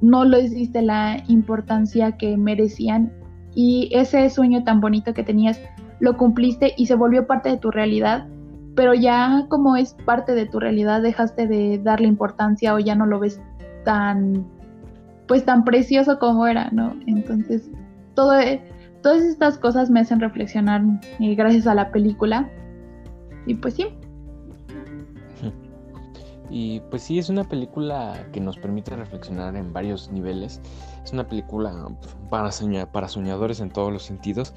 no 0.00 0.24
les 0.24 0.52
diste 0.52 0.82
la 0.82 1.22
importancia 1.28 2.12
que 2.12 2.36
merecían. 2.36 3.12
Y 3.54 3.90
ese 3.92 4.28
sueño 4.30 4.64
tan 4.64 4.80
bonito 4.80 5.14
que 5.14 5.22
tenías 5.22 5.60
lo 6.00 6.16
cumpliste 6.16 6.74
y 6.76 6.86
se 6.86 6.96
volvió 6.96 7.26
parte 7.26 7.50
de 7.50 7.58
tu 7.58 7.70
realidad, 7.70 8.26
pero 8.74 8.94
ya 8.94 9.46
como 9.48 9.76
es 9.76 9.94
parte 10.04 10.34
de 10.34 10.46
tu 10.46 10.60
realidad 10.60 11.02
dejaste 11.02 11.46
de 11.46 11.78
darle 11.78 12.08
importancia 12.08 12.74
o 12.74 12.78
ya 12.78 12.94
no 12.94 13.06
lo 13.06 13.18
ves 13.18 13.40
tan 13.84 14.46
pues 15.28 15.44
tan 15.44 15.64
precioso 15.64 16.18
como 16.18 16.46
era, 16.46 16.68
¿no? 16.72 16.94
Entonces, 17.06 17.70
todo, 18.14 18.32
todas 19.02 19.22
estas 19.22 19.56
cosas 19.58 19.88
me 19.88 20.00
hacen 20.00 20.20
reflexionar 20.20 20.82
eh, 21.20 21.34
gracias 21.34 21.66
a 21.66 21.74
la 21.74 21.90
película 21.90 22.50
y 23.46 23.54
pues 23.54 23.74
sí. 23.74 23.86
Y 26.54 26.80
pues 26.90 27.04
sí, 27.04 27.18
es 27.18 27.30
una 27.30 27.44
película 27.44 28.26
que 28.30 28.38
nos 28.38 28.58
permite 28.58 28.94
reflexionar 28.94 29.56
en 29.56 29.72
varios 29.72 30.10
niveles. 30.10 30.60
Es 31.02 31.10
una 31.10 31.26
película 31.26 31.72
para, 32.28 32.50
para 32.92 33.08
soñadores 33.08 33.60
en 33.60 33.70
todos 33.70 33.90
los 33.90 34.02
sentidos. 34.02 34.52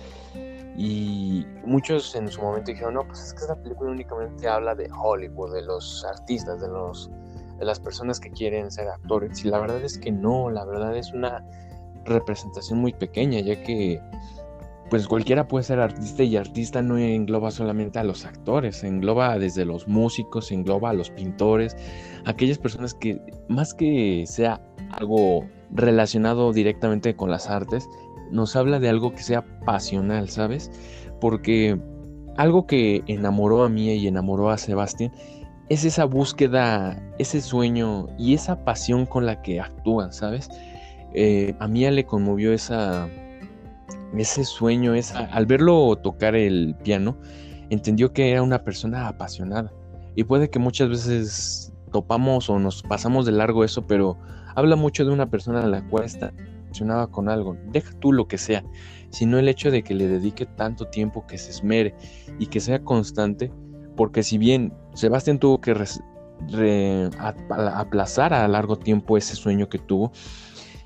Y 0.77 1.45
muchos 1.65 2.15
en 2.15 2.27
su 2.29 2.41
momento 2.41 2.71
dijeron, 2.71 2.95
no, 2.95 3.07
pues 3.07 3.21
es 3.21 3.33
que 3.33 3.41
esta 3.41 3.55
película 3.55 3.91
únicamente 3.91 4.47
habla 4.47 4.75
de 4.75 4.89
Hollywood, 4.91 5.53
de 5.53 5.61
los 5.61 6.03
artistas, 6.05 6.59
de, 6.59 6.67
los, 6.67 7.09
de 7.57 7.65
las 7.65 7.79
personas 7.79 8.19
que 8.19 8.29
quieren 8.29 8.69
ser 8.69 8.89
actores. 8.89 9.43
Y 9.45 9.49
la 9.49 9.59
verdad 9.59 9.81
es 9.81 9.97
que 9.97 10.11
no, 10.11 10.49
la 10.49 10.65
verdad 10.65 10.95
es 10.97 11.13
una 11.13 11.45
representación 12.03 12.79
muy 12.79 12.93
pequeña, 12.93 13.39
ya 13.39 13.61
que 13.63 14.01
pues 14.89 15.07
cualquiera 15.07 15.47
puede 15.47 15.63
ser 15.63 15.79
artista 15.79 16.23
y 16.23 16.37
artista 16.37 16.81
no 16.81 16.97
engloba 16.97 17.49
solamente 17.49 17.97
a 17.97 18.03
los 18.03 18.25
actores, 18.25 18.83
engloba 18.83 19.37
desde 19.39 19.65
los 19.65 19.87
músicos, 19.87 20.51
engloba 20.51 20.91
a 20.91 20.93
los 20.93 21.09
pintores, 21.09 21.75
aquellas 22.25 22.59
personas 22.59 22.93
que 22.93 23.19
más 23.47 23.73
que 23.73 24.25
sea 24.27 24.61
algo 24.91 25.45
relacionado 25.71 26.53
directamente 26.53 27.15
con 27.15 27.31
las 27.31 27.49
artes, 27.49 27.89
nos 28.31 28.55
habla 28.55 28.79
de 28.79 28.89
algo 28.89 29.13
que 29.13 29.23
sea 29.23 29.43
pasional, 29.65 30.29
¿sabes? 30.29 30.71
Porque 31.19 31.79
algo 32.37 32.67
que 32.67 33.03
enamoró 33.07 33.63
a 33.63 33.69
mí 33.69 33.93
y 33.93 34.07
enamoró 34.07 34.49
a 34.49 34.57
Sebastián 34.57 35.11
es 35.69 35.83
esa 35.85 36.05
búsqueda, 36.05 37.01
ese 37.17 37.41
sueño 37.41 38.07
y 38.17 38.33
esa 38.33 38.63
pasión 38.63 39.05
con 39.05 39.25
la 39.25 39.41
que 39.41 39.59
actúan, 39.59 40.13
¿sabes? 40.13 40.49
Eh, 41.13 41.55
a 41.59 41.67
Mía 41.67 41.91
le 41.91 42.05
conmovió 42.05 42.53
esa 42.53 43.07
ese 44.17 44.45
sueño, 44.45 44.93
al 45.31 45.45
verlo 45.45 45.95
tocar 45.97 46.35
el 46.35 46.75
piano, 46.83 47.17
entendió 47.69 48.13
que 48.13 48.31
era 48.31 48.41
una 48.41 48.63
persona 48.63 49.07
apasionada. 49.07 49.73
Y 50.15 50.23
puede 50.23 50.49
que 50.49 50.59
muchas 50.59 50.89
veces 50.89 51.73
topamos 51.91 52.49
o 52.49 52.59
nos 52.59 52.81
pasamos 52.83 53.25
de 53.25 53.33
largo 53.33 53.63
eso, 53.63 53.85
pero 53.85 54.17
habla 54.55 54.75
mucho 54.75 55.03
de 55.03 55.11
una 55.11 55.29
persona 55.29 55.63
a 55.63 55.67
la 55.67 55.85
cual 55.87 56.05
está 56.05 56.31
con 57.11 57.29
algo. 57.29 57.57
Deja 57.71 57.91
tú 57.99 58.11
lo 58.11 58.27
que 58.27 58.37
sea, 58.37 58.63
sino 59.09 59.39
el 59.39 59.47
hecho 59.47 59.71
de 59.71 59.83
que 59.83 59.93
le 59.93 60.07
dedique 60.07 60.45
tanto 60.45 60.87
tiempo, 60.87 61.25
que 61.27 61.37
se 61.37 61.51
esmere 61.51 61.95
y 62.39 62.47
que 62.47 62.59
sea 62.59 62.83
constante, 62.83 63.51
porque 63.95 64.23
si 64.23 64.37
bien 64.37 64.73
Sebastián 64.93 65.39
tuvo 65.39 65.61
que 65.61 65.73
aplazar 67.57 68.33
a 68.33 68.47
largo 68.47 68.75
tiempo 68.77 69.17
ese 69.17 69.35
sueño 69.35 69.69
que 69.69 69.79
tuvo, 69.79 70.11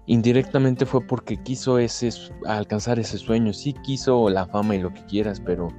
indirectamente 0.06 0.86
fue 0.86 1.06
porque 1.06 1.38
quiso 1.38 1.78
ese, 1.78 2.10
alcanzar 2.46 3.00
ese 3.00 3.18
sueño. 3.18 3.54
Sí 3.54 3.74
quiso 3.84 4.30
la 4.30 4.48
fama 4.48 4.76
y 4.76 4.82
lo 4.82 4.94
que 4.94 5.06
quieras, 5.06 5.40
pero 5.40 5.70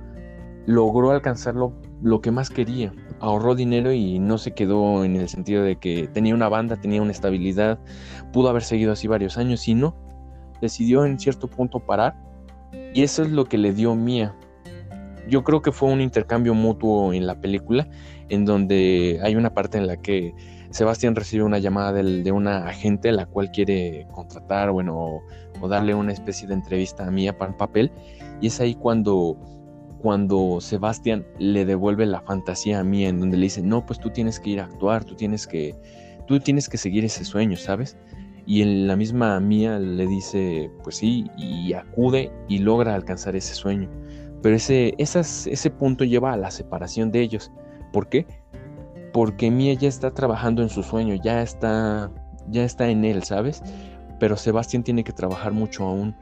logró 0.67 1.11
alcanzarlo 1.11 1.73
lo 2.03 2.21
que 2.21 2.31
más 2.31 2.51
quería. 2.51 2.93
Ahorró 3.21 3.55
dinero 3.55 3.93
y 3.93 4.19
no 4.19 4.39
se 4.39 4.53
quedó 4.53 5.05
en 5.05 5.17
el 5.17 5.29
sentido 5.29 5.63
de 5.63 5.77
que 5.77 6.09
tenía 6.09 6.35
una 6.35 6.49
banda, 6.49 6.77
tenía 6.77 7.03
una 7.03 7.13
estabilidad, 7.13 7.79
pudo 8.33 8.49
haber 8.49 8.63
seguido 8.63 8.93
así 8.93 9.07
varios 9.09 9.37
años 9.37 9.67
y 9.69 9.75
no. 9.75 9.95
Decidió 10.61 11.05
en 11.05 11.19
cierto 11.19 11.49
punto 11.49 11.81
parar 11.81 12.15
y 12.95 13.03
eso 13.03 13.23
es 13.23 13.31
lo 13.31 13.45
que 13.45 13.59
le 13.59 13.73
dio 13.73 13.95
Mía. 13.95 14.35
Yo 15.29 15.45
creo 15.45 15.63
que 15.63 15.71
fue 15.71 15.91
un 15.91 16.01
intercambio 16.01 16.55
mutuo 16.55 17.13
en 17.13 17.27
la 17.27 17.41
película, 17.41 17.89
en 18.29 18.45
donde 18.45 19.21
hay 19.23 19.37
una 19.37 19.55
parte 19.55 19.79
en 19.79 19.87
la 19.87 19.97
que 19.97 20.35
Sebastián 20.71 21.17
recibe 21.17 21.45
una 21.45 21.59
llamada 21.59 21.93
de 21.93 22.33
una 22.33 22.69
agente 22.69 23.11
la 23.13 23.27
cual 23.27 23.51
quiere 23.51 24.07
contratar, 24.13 24.71
bueno, 24.71 25.23
o, 25.61 25.69
darle 25.69 25.95
una 25.95 26.13
especie 26.13 26.49
de 26.49 26.55
entrevista 26.55 27.07
a 27.07 27.11
Mía 27.11 27.37
para 27.37 27.51
un 27.51 27.57
papel. 27.57 27.93
Y 28.41 28.47
es 28.47 28.61
ahí 28.61 28.75
cuando, 28.75 29.37
cuando 30.03 30.61
Sebastián 30.61 31.27
le 31.39 31.65
devuelve 31.65 32.07
la 32.07 32.21
fantasía 32.21 32.81
a 32.81 32.85
Mía, 32.85 33.09
en 33.09 33.21
donde 33.21 33.37
le 33.37 33.45
dice, 33.45 33.63
no, 33.63 33.85
pues 33.85 33.99
tú 33.99 34.11
tienes 34.11 34.41
que 34.41 34.51
ir 34.51 34.61
a 34.61 34.65
actuar, 34.65 35.05
tú 35.05 35.15
tienes 35.15 35.47
que, 35.47 35.75
tú 36.27 36.41
tienes 36.41 36.69
que 36.69 36.79
seguir 36.79 37.05
ese 37.05 37.25
sueño, 37.25 37.57
¿sabes? 37.57 37.97
Y 38.47 38.63
en 38.63 38.87
la 38.87 38.97
misma 38.97 39.39
Mía 39.41 39.79
le 39.79 40.07
dice, 40.07 40.71
pues 40.83 40.97
sí, 40.97 41.27
y 41.37 41.73
acude 41.73 42.33
y 42.49 42.59
logra 42.59 42.95
alcanzar 42.95 43.37
ese 43.37 43.55
sueño. 43.55 43.89
Pero 44.43 44.57
ese, 44.57 44.95
ese 44.99 45.71
punto 45.71 46.05
lleva 46.05 46.33
a 46.33 46.37
la 46.37 46.51
separación 46.51 47.13
de 47.13 47.21
ellos. 47.21 47.53
¿Por 47.93 48.09
qué? 48.09 48.27
porque 49.13 49.51
Mia 49.51 49.75
ya 49.75 49.89
está 49.89 50.13
trabajando 50.13 50.63
en 50.63 50.69
su 50.69 50.83
sueño, 50.83 51.15
ya 51.15 51.43
está, 51.43 52.11
ya 52.49 52.65
está 52.65 52.89
en 52.89 53.05
él, 53.05 53.23
¿sabes? 53.23 53.63
Pero 54.19 54.37
Sebastián 54.37 54.83
tiene 54.83 55.05
que 55.05 55.13
trabajar 55.13 55.53
mucho 55.53 55.85
aún. 55.85 56.15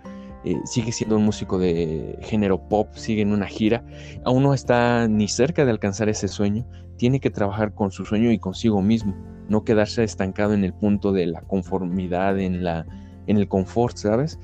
Eh, 0.48 0.62
sigue 0.64 0.92
siendo 0.92 1.16
un 1.18 1.26
músico 1.26 1.58
de 1.58 2.18
género 2.22 2.70
pop, 2.70 2.88
sigue 2.94 3.20
en 3.20 3.32
una 3.32 3.44
gira, 3.44 3.84
aún 4.24 4.44
no 4.44 4.54
está 4.54 5.06
ni 5.06 5.28
cerca 5.28 5.66
de 5.66 5.70
alcanzar 5.70 6.08
ese 6.08 6.26
sueño, 6.26 6.66
tiene 6.96 7.20
que 7.20 7.28
trabajar 7.28 7.74
con 7.74 7.90
su 7.90 8.06
sueño 8.06 8.32
y 8.32 8.38
consigo 8.38 8.80
mismo, 8.80 9.14
no 9.50 9.62
quedarse 9.62 10.04
estancado 10.04 10.54
en 10.54 10.64
el 10.64 10.72
punto 10.72 11.12
de 11.12 11.26
la 11.26 11.42
conformidad, 11.42 12.38
en, 12.38 12.64
la, 12.64 12.86
en 13.26 13.36
el 13.36 13.46
confort, 13.46 13.98
¿sabes? 13.98 14.38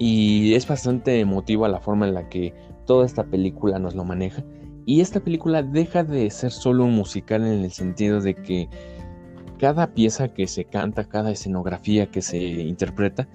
Y 0.00 0.54
es 0.54 0.66
bastante 0.66 1.20
emotiva 1.20 1.68
la 1.68 1.78
forma 1.78 2.08
en 2.08 2.14
la 2.14 2.28
que 2.28 2.52
toda 2.84 3.06
esta 3.06 3.22
película 3.22 3.78
nos 3.78 3.94
lo 3.94 4.02
maneja 4.02 4.42
y 4.84 5.00
esta 5.00 5.20
película 5.20 5.62
deja 5.62 6.02
de 6.02 6.28
ser 6.30 6.50
solo 6.50 6.84
un 6.84 6.96
musical 6.96 7.46
en 7.46 7.62
el 7.62 7.70
sentido 7.70 8.20
de 8.20 8.34
que 8.34 8.68
cada 9.60 9.94
pieza 9.94 10.34
que 10.34 10.48
se 10.48 10.64
canta, 10.64 11.04
cada 11.04 11.30
escenografía 11.30 12.10
que 12.10 12.20
se 12.20 12.38
interpreta, 12.38 13.28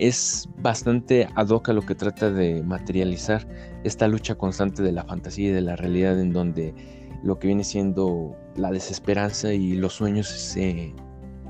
es 0.00 0.48
bastante 0.58 1.28
ad 1.36 1.48
hoc 1.50 1.68
a 1.68 1.72
lo 1.72 1.82
que 1.82 1.94
trata 1.94 2.30
de 2.30 2.62
materializar 2.62 3.46
esta 3.84 4.08
lucha 4.08 4.34
constante 4.34 4.82
de 4.82 4.92
la 4.92 5.04
fantasía 5.04 5.50
y 5.50 5.52
de 5.52 5.60
la 5.60 5.76
realidad 5.76 6.18
en 6.18 6.32
donde 6.32 6.74
lo 7.22 7.38
que 7.38 7.46
viene 7.48 7.64
siendo 7.64 8.34
la 8.56 8.72
desesperanza 8.72 9.52
y 9.52 9.74
los 9.74 9.92
sueños 9.92 10.26
se 10.28 10.94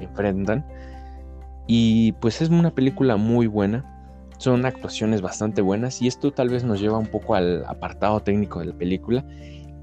enfrentan. 0.01 0.67
Y 1.67 2.13
pues 2.21 2.43
es 2.43 2.49
una 2.49 2.75
película 2.75 3.17
muy 3.17 3.47
buena 3.47 3.97
son 4.41 4.65
actuaciones 4.65 5.21
bastante 5.21 5.61
buenas 5.61 6.01
y 6.01 6.09
esto 6.09 6.33
tal 6.33 6.49
vez 6.49 6.65
nos 6.65 6.81
lleva 6.81 6.97
un 6.97 7.07
poco 7.07 7.35
al 7.35 7.63
apartado 7.67 8.21
técnico 8.21 8.61
de 8.61 8.67
la 8.67 8.75
película 8.75 9.23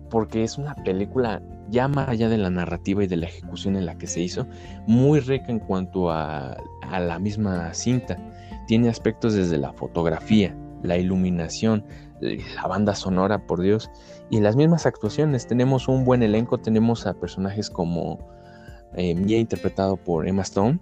porque 0.10 0.43
es 0.43 0.58
una 0.58 0.73
película 0.84 1.43
ya 1.69 1.88
más 1.88 2.10
allá 2.10 2.27
de 2.27 2.39
la 2.39 2.49
narrativa 2.49 3.03
y 3.03 3.08
de 3.08 3.17
la 3.17 3.27
ejecución 3.27 3.75
en 3.75 3.86
la 3.86 3.99
que 3.99 4.08
se 4.08 4.21
hizo, 4.21 4.47
muy 4.88 5.19
rica 5.19 5.47
en 5.49 5.60
cuanto 5.60 6.10
a, 6.10 6.58
a 6.82 6.99
la 6.99 7.19
misma 7.19 7.71
cinta. 7.75 8.17
Tiene 8.67 8.89
aspectos 8.89 9.34
desde 9.34 9.58
la 9.58 9.73
fotografía, 9.73 10.56
la 10.84 10.97
iluminación, 10.97 11.86
la 12.21 12.67
banda 12.67 12.95
sonora, 12.95 13.45
por 13.47 13.62
Dios, 13.62 13.89
y 14.30 14.39
las 14.39 14.56
mismas 14.56 14.86
actuaciones. 14.86 15.47
Tenemos 15.47 15.88
un 15.88 16.06
buen 16.06 16.21
elenco, 16.21 16.58
tenemos 16.58 17.06
a 17.06 17.13
personajes 17.13 17.69
como 17.69 18.19
eh, 18.95 19.15
Mia 19.15 19.39
interpretado 19.39 19.97
por 19.97 20.27
Emma 20.27 20.41
Stone, 20.43 20.80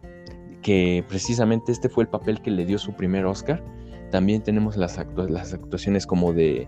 que 0.61 1.05
precisamente 1.07 1.71
este 1.71 1.89
fue 1.89 2.03
el 2.03 2.09
papel 2.09 2.41
que 2.41 2.51
le 2.51 2.65
dio 2.65 2.77
su 2.77 2.93
primer 2.93 3.25
Oscar. 3.25 3.63
También 4.11 4.41
tenemos 4.41 4.77
las, 4.77 4.99
las 5.29 5.53
actuaciones 5.53 6.07
como 6.07 6.33
de, 6.33 6.67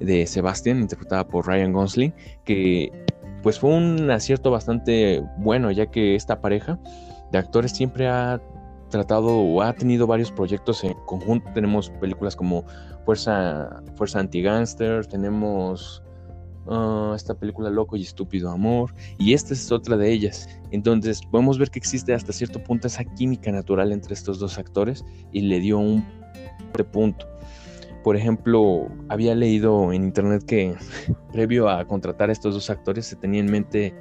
de 0.00 0.26
Sebastian, 0.26 0.80
interpretada 0.80 1.26
por 1.26 1.46
Ryan 1.46 1.72
Gosling, 1.72 2.14
que 2.44 2.90
pues 3.42 3.58
fue 3.58 3.70
un 3.70 4.10
acierto 4.10 4.50
bastante 4.50 5.22
bueno, 5.38 5.70
ya 5.70 5.86
que 5.86 6.14
esta 6.14 6.40
pareja 6.40 6.78
de 7.30 7.38
actores 7.38 7.72
siempre 7.72 8.08
ha 8.08 8.40
tratado 8.94 9.28
o 9.28 9.60
ha 9.60 9.72
tenido 9.72 10.06
varios 10.06 10.30
proyectos 10.30 10.84
en 10.84 10.94
conjunto. 11.06 11.50
Tenemos 11.52 11.90
películas 12.00 12.36
como 12.36 12.64
Fuerza, 13.04 13.82
Fuerza 13.96 14.20
Anti-Gangster, 14.20 15.04
tenemos 15.06 16.04
Ah, 16.66 17.12
esta 17.14 17.34
película 17.34 17.68
Loco 17.68 17.96
y 17.96 18.02
Estúpido 18.02 18.50
Amor, 18.50 18.94
y 19.18 19.34
esta 19.34 19.52
es 19.52 19.70
otra 19.70 19.96
de 19.96 20.10
ellas. 20.10 20.48
Entonces 20.70 21.20
podemos 21.30 21.58
ver 21.58 21.70
que 21.70 21.78
existe 21.78 22.14
hasta 22.14 22.32
cierto 22.32 22.62
punto 22.62 22.86
esa 22.86 23.04
química 23.04 23.52
natural 23.52 23.92
entre 23.92 24.14
estos 24.14 24.38
dos 24.38 24.58
actores 24.58 25.04
y 25.32 25.42
le 25.42 25.60
dio 25.60 25.78
un 25.78 26.04
punto. 26.90 27.26
Por 28.02 28.16
ejemplo, 28.16 28.88
había 29.08 29.34
leído 29.34 29.92
en 29.92 30.04
internet 30.04 30.44
que 30.46 30.74
previo 31.32 31.68
a 31.68 31.84
contratar 31.86 32.30
a 32.30 32.32
estos 32.32 32.54
dos 32.54 32.70
actores 32.70 33.06
se 33.06 33.16
tenía 33.16 33.40
en 33.40 33.50
mente, 33.50 33.94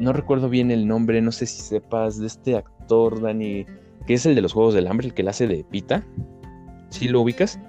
no 0.00 0.12
recuerdo 0.12 0.48
bien 0.48 0.70
el 0.70 0.86
nombre, 0.86 1.20
no 1.20 1.30
sé 1.30 1.46
si 1.46 1.62
sepas, 1.62 2.18
de 2.18 2.26
este 2.26 2.56
actor, 2.56 3.20
Dani, 3.20 3.66
que 4.06 4.14
es 4.14 4.26
el 4.26 4.34
de 4.34 4.42
los 4.42 4.52
Juegos 4.52 4.74
del 4.74 4.86
Hambre, 4.86 5.08
el 5.08 5.14
que 5.14 5.22
la 5.22 5.30
hace 5.30 5.46
de 5.46 5.64
Pita. 5.64 6.04
¿Sí 6.90 7.08
lo 7.08 7.20
ubicas? 7.20 7.60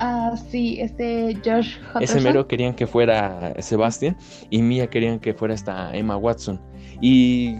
Ah, 0.00 0.34
sí, 0.50 0.80
este 0.80 1.36
Josh 1.44 1.76
Ese 2.00 2.20
mero 2.20 2.46
querían 2.46 2.74
que 2.74 2.86
fuera 2.86 3.52
Sebastian 3.58 4.16
y 4.48 4.62
Mia 4.62 4.88
querían 4.88 5.18
que 5.18 5.34
fuera 5.34 5.54
esta 5.54 5.94
Emma 5.94 6.16
Watson. 6.16 6.60
Y 7.00 7.56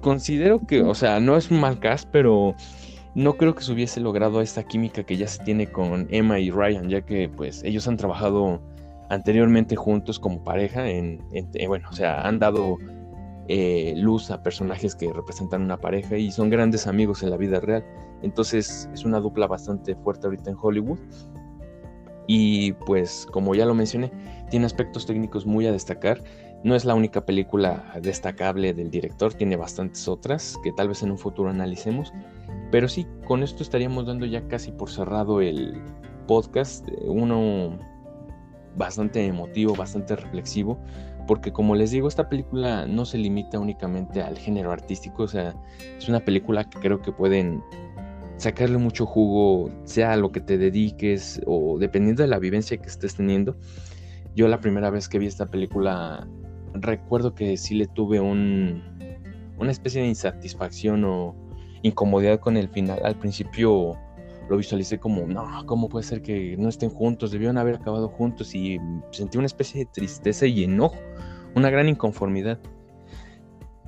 considero 0.00 0.66
que, 0.66 0.82
o 0.82 0.94
sea, 0.94 1.20
no 1.20 1.36
es 1.36 1.50
un 1.50 1.60
mal 1.60 1.78
cast, 1.78 2.08
pero 2.10 2.54
no 3.14 3.34
creo 3.34 3.54
que 3.54 3.62
se 3.62 3.72
hubiese 3.72 4.00
logrado 4.00 4.40
esta 4.40 4.64
química 4.64 5.04
que 5.04 5.16
ya 5.16 5.28
se 5.28 5.42
tiene 5.44 5.70
con 5.70 6.08
Emma 6.10 6.38
y 6.40 6.50
Ryan, 6.50 6.88
ya 6.88 7.02
que 7.02 7.28
pues 7.28 7.62
ellos 7.62 7.86
han 7.86 7.96
trabajado 7.96 8.60
anteriormente 9.10 9.76
juntos 9.76 10.18
como 10.18 10.42
pareja 10.42 10.88
en, 10.88 11.22
eh, 11.32 11.66
bueno, 11.66 11.88
o 11.90 11.94
sea, 11.94 12.22
han 12.22 12.38
dado 12.38 12.78
eh, 13.48 13.94
luz 13.96 14.30
a 14.30 14.42
personajes 14.42 14.94
que 14.94 15.12
representan 15.12 15.62
una 15.62 15.78
pareja 15.78 16.16
y 16.16 16.30
son 16.30 16.50
grandes 16.50 16.86
amigos 16.86 17.22
en 17.22 17.30
la 17.30 17.36
vida 17.36 17.60
real. 17.60 17.84
Entonces 18.22 18.88
es 18.92 19.04
una 19.04 19.20
dupla 19.20 19.46
bastante 19.46 19.94
fuerte 19.96 20.26
ahorita 20.26 20.50
en 20.50 20.56
Hollywood 20.60 20.98
y 22.26 22.72
pues 22.72 23.26
como 23.30 23.54
ya 23.54 23.66
lo 23.66 23.74
mencioné, 23.74 24.12
tiene 24.50 24.66
aspectos 24.66 25.06
técnicos 25.06 25.46
muy 25.46 25.66
a 25.66 25.72
destacar. 25.72 26.22
No 26.64 26.76
es 26.76 26.84
la 26.84 26.94
única 26.94 27.26
película 27.26 27.92
destacable 28.00 28.72
del 28.72 28.90
director, 28.90 29.34
tiene 29.34 29.56
bastantes 29.56 30.06
otras 30.06 30.56
que 30.62 30.72
tal 30.72 30.88
vez 30.88 31.02
en 31.02 31.10
un 31.10 31.18
futuro 31.18 31.50
analicemos. 31.50 32.12
Pero 32.70 32.88
sí, 32.88 33.06
con 33.26 33.42
esto 33.42 33.62
estaríamos 33.62 34.06
dando 34.06 34.24
ya 34.26 34.46
casi 34.46 34.70
por 34.70 34.88
cerrado 34.88 35.40
el 35.40 35.82
podcast, 36.28 36.88
uno 37.04 37.78
bastante 38.76 39.26
emotivo, 39.26 39.74
bastante 39.74 40.16
reflexivo, 40.16 40.78
porque 41.26 41.52
como 41.52 41.74
les 41.74 41.90
digo, 41.90 42.08
esta 42.08 42.28
película 42.28 42.86
no 42.86 43.04
se 43.04 43.18
limita 43.18 43.58
únicamente 43.58 44.22
al 44.22 44.38
género 44.38 44.72
artístico, 44.72 45.24
o 45.24 45.28
sea, 45.28 45.54
es 45.96 46.08
una 46.08 46.20
película 46.20 46.64
que 46.64 46.78
creo 46.78 47.00
que 47.00 47.12
pueden 47.12 47.62
sacarle 48.36 48.78
mucho 48.78 49.06
jugo, 49.06 49.70
sea 49.84 50.12
a 50.12 50.16
lo 50.16 50.32
que 50.32 50.40
te 50.40 50.58
dediques 50.58 51.40
o 51.46 51.78
dependiendo 51.78 52.22
de 52.22 52.28
la 52.28 52.38
vivencia 52.38 52.76
que 52.76 52.88
estés 52.88 53.14
teniendo. 53.14 53.56
Yo 54.34 54.48
la 54.48 54.60
primera 54.60 54.90
vez 54.90 55.08
que 55.08 55.18
vi 55.18 55.26
esta 55.26 55.46
película 55.46 56.26
recuerdo 56.74 57.34
que 57.34 57.56
sí 57.56 57.74
le 57.74 57.86
tuve 57.86 58.18
un, 58.18 58.82
una 59.58 59.70
especie 59.70 60.02
de 60.02 60.08
insatisfacción 60.08 61.04
o 61.04 61.36
incomodidad 61.82 62.40
con 62.40 62.56
el 62.56 62.68
final. 62.68 63.00
Al 63.04 63.16
principio 63.16 63.96
lo 64.48 64.56
visualicé 64.56 64.98
como, 64.98 65.26
no, 65.26 65.64
¿cómo 65.66 65.88
puede 65.88 66.04
ser 66.04 66.22
que 66.22 66.56
no 66.58 66.68
estén 66.68 66.90
juntos? 66.90 67.30
Debieron 67.30 67.58
haber 67.58 67.76
acabado 67.76 68.08
juntos 68.08 68.54
y 68.54 68.78
sentí 69.10 69.38
una 69.38 69.46
especie 69.46 69.80
de 69.80 69.86
tristeza 69.86 70.46
y 70.46 70.64
enojo, 70.64 70.98
una 71.54 71.70
gran 71.70 71.88
inconformidad. 71.88 72.58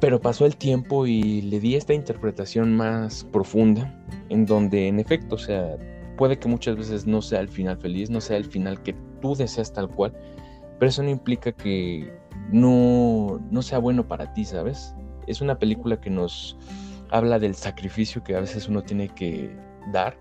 Pero 0.01 0.21
pasó 0.21 0.47
el 0.47 0.57
tiempo 0.57 1.07
y 1.07 1.43
le 1.43 1.61
di 1.61 1.77
esta 1.77 1.95
interpretación 1.95 2.77
más 2.77 3.25
profunda, 3.25 4.05
en 4.29 4.45
donde 4.47 4.89
en 4.89 5.01
efecto, 5.01 5.37
o 5.37 5.39
sea, 5.39 5.77
puede 6.17 6.39
que 6.39 6.49
muchas 6.49 6.77
veces 6.77 7.07
no 7.07 7.23
sea 7.23 7.41
el 7.41 7.49
final 7.49 7.79
feliz, 7.79 8.11
no 8.11 8.21
sea 8.21 8.37
el 8.37 8.45
final 8.45 8.83
que 8.83 8.95
tú 9.21 9.35
deseas 9.35 9.73
tal 9.73 9.89
cual, 9.89 10.13
pero 10.79 10.89
eso 10.89 11.03
no 11.03 11.11
implica 11.11 11.53
que 11.53 12.13
no, 12.51 13.41
no 13.51 13.63
sea 13.63 13.79
bueno 13.79 14.07
para 14.07 14.33
ti, 14.33 14.45
¿sabes? 14.45 14.95
Es 15.27 15.41
una 15.41 15.59
película 15.59 16.01
que 16.01 16.11
nos 16.11 16.57
habla 17.11 17.39
del 17.39 17.55
sacrificio 17.55 18.23
que 18.23 18.37
a 18.37 18.41
veces 18.41 18.69
uno 18.69 18.83
tiene 18.83 19.09
que 19.09 19.57
dar, 19.93 20.17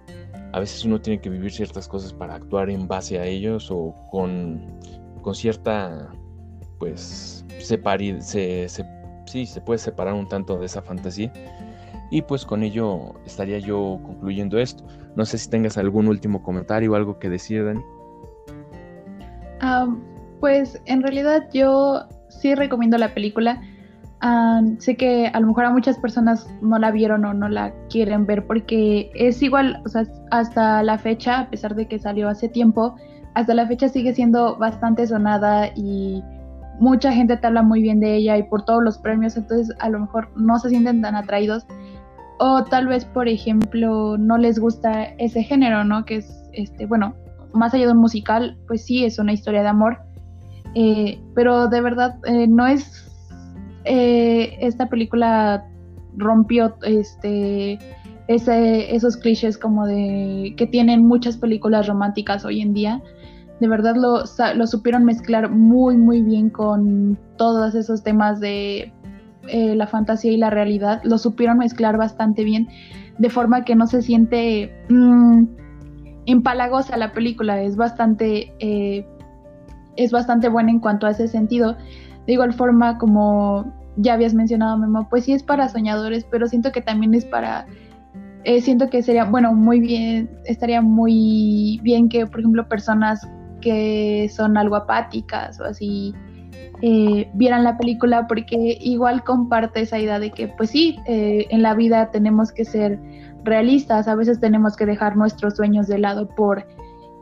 a 0.53 0.59
veces 0.59 0.85
uno 0.85 1.01
tiene 1.01 1.19
que 1.19 1.29
vivir 1.29 1.51
ciertas 1.51 1.87
cosas 1.87 2.13
para 2.13 2.35
actuar 2.35 2.69
en 2.69 2.87
base 2.87 3.19
a 3.19 3.25
ellos 3.25 3.69
o 3.71 3.93
con, 4.11 4.79
con 5.21 5.33
cierta 5.33 6.11
pues 6.77 7.43
separe, 7.59 8.21
se, 8.21 8.69
se, 8.69 8.85
sí, 9.25 9.47
se 9.47 9.61
puede 9.61 9.79
separar 9.79 10.13
un 10.13 10.27
tanto 10.27 10.57
de 10.59 10.67
esa 10.67 10.81
fantasía. 10.81 11.33
Y 12.11 12.21
pues 12.21 12.45
con 12.45 12.61
ello 12.61 13.15
estaría 13.25 13.57
yo 13.57 13.99
concluyendo 14.03 14.59
esto. 14.59 14.85
No 15.15 15.25
sé 15.25 15.39
si 15.39 15.49
tengas 15.49 15.77
algún 15.79 16.07
último 16.07 16.43
comentario 16.43 16.91
o 16.91 16.95
algo 16.95 17.17
que 17.17 17.29
decir, 17.29 17.65
Dani. 17.65 17.81
pues 20.39 20.79
en 20.85 21.01
realidad 21.01 21.49
yo 21.51 22.07
sí 22.29 22.53
recomiendo 22.53 22.99
la 22.99 23.15
película. 23.15 23.59
Sé 24.79 24.95
que 24.95 25.27
a 25.27 25.39
lo 25.39 25.47
mejor 25.47 25.65
a 25.65 25.69
muchas 25.71 25.97
personas 25.97 26.47
no 26.61 26.79
la 26.79 26.91
vieron 26.91 27.25
o 27.25 27.33
no 27.33 27.49
la 27.49 27.73
quieren 27.89 28.25
ver 28.25 28.45
porque 28.47 29.11
es 29.15 29.41
igual, 29.41 29.81
o 29.85 29.89
sea, 29.89 30.03
hasta 30.31 30.81
la 30.83 30.97
fecha, 30.97 31.39
a 31.39 31.49
pesar 31.49 31.75
de 31.75 31.87
que 31.87 31.99
salió 31.99 32.29
hace 32.29 32.47
tiempo, 32.47 32.95
hasta 33.35 33.53
la 33.53 33.67
fecha 33.67 33.89
sigue 33.89 34.13
siendo 34.13 34.57
bastante 34.57 35.05
sonada 35.07 35.67
y 35.75 36.23
mucha 36.79 37.11
gente 37.11 37.37
te 37.37 37.47
habla 37.47 37.63
muy 37.63 37.81
bien 37.81 37.99
de 37.99 38.15
ella 38.15 38.37
y 38.37 38.43
por 38.43 38.65
todos 38.65 38.83
los 38.83 38.97
premios, 38.97 39.35
entonces 39.37 39.75
a 39.79 39.89
lo 39.89 39.99
mejor 39.99 40.29
no 40.35 40.57
se 40.59 40.69
sienten 40.69 41.01
tan 41.01 41.15
atraídos. 41.15 41.65
O 42.39 42.63
tal 42.63 42.87
vez, 42.87 43.05
por 43.05 43.27
ejemplo, 43.27 44.17
no 44.17 44.37
les 44.37 44.59
gusta 44.59 45.03
ese 45.17 45.43
género, 45.43 45.83
¿no? 45.83 46.03
Que 46.03 46.17
es, 46.17 46.49
este, 46.51 46.85
bueno, 46.85 47.15
más 47.53 47.73
allá 47.73 47.85
de 47.85 47.91
un 47.91 47.99
musical, 47.99 48.57
pues 48.67 48.85
sí, 48.85 49.05
es 49.05 49.19
una 49.19 49.33
historia 49.33 49.61
de 49.61 49.69
amor. 49.69 49.99
Eh, 50.75 51.21
pero 51.35 51.67
de 51.67 51.81
verdad, 51.81 52.15
eh, 52.25 52.47
no 52.47 52.67
es. 52.67 53.09
Eh, 53.85 54.57
esta 54.61 54.87
película 54.87 55.67
rompió 56.15 56.75
este 56.83 57.79
ese, 58.27 58.95
esos 58.95 59.17
clichés 59.17 59.57
como 59.57 59.85
de 59.85 60.53
que 60.55 60.67
tienen 60.67 61.05
muchas 61.05 61.37
películas 61.37 61.87
románticas 61.87 62.45
hoy 62.45 62.61
en 62.61 62.73
día 62.73 63.01
de 63.63 63.69
verdad 63.69 63.95
lo, 63.95 64.67
supieron 64.67 65.05
mezclar 65.05 65.49
muy, 65.49 65.95
muy 65.95 66.21
bien 66.21 66.49
con 66.49 67.17
todos 67.37 67.75
esos 67.75 68.03
temas 68.03 68.41
de 68.41 68.91
eh, 69.47 69.75
la 69.75 69.87
fantasía 69.87 70.33
y 70.33 70.37
la 70.37 70.49
realidad. 70.49 71.01
Lo 71.05 71.17
supieron 71.17 71.59
mezclar 71.59 71.97
bastante 71.97 72.43
bien, 72.43 72.67
de 73.19 73.29
forma 73.29 73.63
que 73.63 73.75
no 73.75 73.87
se 73.87 74.01
siente 74.01 74.73
mmm, 74.89 75.45
empalagosa 76.25 76.97
la 76.97 77.13
película. 77.13 77.61
Es 77.61 77.77
bastante, 77.77 78.53
eh, 78.59 79.07
es 79.95 80.11
bastante 80.11 80.49
buena 80.49 80.71
en 80.71 80.79
cuanto 80.79 81.07
a 81.07 81.11
ese 81.11 81.29
sentido. 81.29 81.77
De 82.27 82.33
igual 82.33 82.53
forma, 82.53 82.97
como 82.97 83.65
ya 83.97 84.13
habías 84.13 84.33
mencionado, 84.33 84.77
Memo, 84.77 85.07
pues 85.09 85.25
sí 85.25 85.33
es 85.33 85.43
para 85.43 85.69
soñadores, 85.69 86.25
pero 86.29 86.47
siento 86.47 86.71
que 86.71 86.81
también 86.81 87.13
es 87.13 87.25
para 87.25 87.65
eh, 88.45 88.59
siento 88.59 88.89
que 88.89 89.01
sería, 89.01 89.23
bueno, 89.25 89.53
muy 89.53 89.79
bien, 89.79 90.29
estaría 90.45 90.81
muy 90.81 91.79
bien 91.81 92.09
que, 92.09 92.25
por 92.25 92.41
ejemplo, 92.41 92.67
personas 92.67 93.25
que 93.61 94.29
son 94.35 94.57
algo 94.57 94.75
apáticas 94.75 95.59
o 95.61 95.63
así 95.63 96.13
eh, 96.81 97.29
vieran 97.33 97.63
la 97.63 97.77
película 97.77 98.27
porque 98.27 98.77
igual 98.81 99.23
comparte 99.23 99.81
esa 99.81 99.99
idea 99.99 100.19
de 100.19 100.31
que 100.31 100.49
pues 100.49 100.71
sí, 100.71 100.99
eh, 101.07 101.47
en 101.49 101.61
la 101.61 101.73
vida 101.73 102.11
tenemos 102.11 102.51
que 102.51 102.65
ser 102.65 102.99
realistas, 103.45 104.09
a 104.09 104.15
veces 104.15 104.41
tenemos 104.41 104.75
que 104.75 104.85
dejar 104.85 105.15
nuestros 105.15 105.55
sueños 105.55 105.87
de 105.87 105.99
lado 105.99 106.27
por 106.27 106.67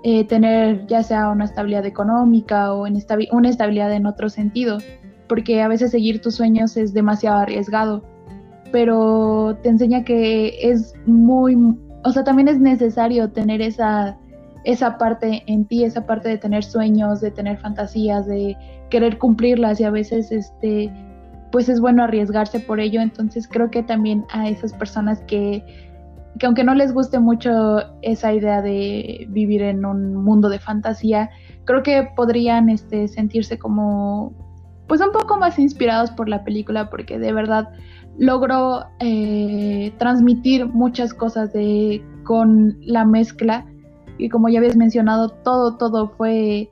eh, 0.03 0.25
tener 0.25 0.87
ya 0.87 1.03
sea 1.03 1.29
una 1.29 1.45
estabilidad 1.45 1.85
económica 1.85 2.73
o 2.73 2.83
una 2.83 3.49
estabilidad 3.49 3.93
en 3.93 4.05
otro 4.05 4.29
sentido, 4.29 4.79
porque 5.27 5.61
a 5.61 5.67
veces 5.67 5.91
seguir 5.91 6.21
tus 6.21 6.35
sueños 6.35 6.75
es 6.77 6.93
demasiado 6.93 7.39
arriesgado, 7.39 8.03
pero 8.71 9.57
te 9.61 9.69
enseña 9.69 10.03
que 10.03 10.57
es 10.61 10.93
muy, 11.05 11.55
o 12.03 12.11
sea, 12.11 12.23
también 12.23 12.47
es 12.47 12.59
necesario 12.59 13.29
tener 13.29 13.61
esa 13.61 14.17
esa 14.63 14.97
parte 14.97 15.43
en 15.47 15.65
ti, 15.65 15.83
esa 15.83 16.05
parte 16.05 16.29
de 16.29 16.37
tener 16.37 16.63
sueños, 16.63 17.19
de 17.21 17.31
tener 17.31 17.57
fantasías, 17.57 18.27
de 18.27 18.55
querer 18.89 19.17
cumplirlas 19.17 19.79
y 19.79 19.85
a 19.85 19.89
veces 19.89 20.31
este 20.31 20.91
pues 21.51 21.67
es 21.67 21.81
bueno 21.81 22.03
arriesgarse 22.03 22.59
por 22.61 22.79
ello, 22.79 23.01
entonces 23.01 23.47
creo 23.47 23.69
que 23.69 23.83
también 23.83 24.25
a 24.31 24.47
esas 24.47 24.71
personas 24.71 25.19
que, 25.27 25.90
que 26.39 26.45
aunque 26.45 26.63
no 26.63 26.73
les 26.73 26.93
guste 26.93 27.19
mucho 27.19 27.79
esa 28.01 28.33
idea 28.33 28.61
de 28.61 29.25
vivir 29.29 29.61
en 29.61 29.85
un 29.85 30.15
mundo 30.15 30.49
de 30.49 30.59
fantasía, 30.59 31.29
creo 31.65 31.83
que 31.83 32.09
podrían 32.15 32.69
este, 32.69 33.07
sentirse 33.07 33.57
como 33.57 34.33
pues 34.87 34.99
un 35.01 35.11
poco 35.11 35.37
más 35.37 35.57
inspirados 35.57 36.11
por 36.11 36.27
la 36.27 36.43
película 36.43 36.89
porque 36.89 37.17
de 37.17 37.31
verdad 37.31 37.69
logró 38.17 38.85
eh, 38.99 39.93
transmitir 39.97 40.65
muchas 40.67 41.13
cosas 41.13 41.53
de, 41.53 42.03
con 42.23 42.77
la 42.81 43.05
mezcla 43.05 43.65
y 44.17 44.29
como 44.29 44.49
ya 44.49 44.59
habías 44.59 44.75
mencionado, 44.75 45.29
todo, 45.29 45.77
todo 45.77 46.09
fue, 46.09 46.69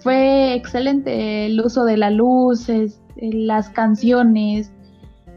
fue 0.00 0.54
excelente. 0.54 1.46
El 1.46 1.60
uso 1.60 1.84
de 1.84 1.96
la 1.96 2.10
luz, 2.10 2.68
las 3.16 3.68
canciones, 3.70 4.72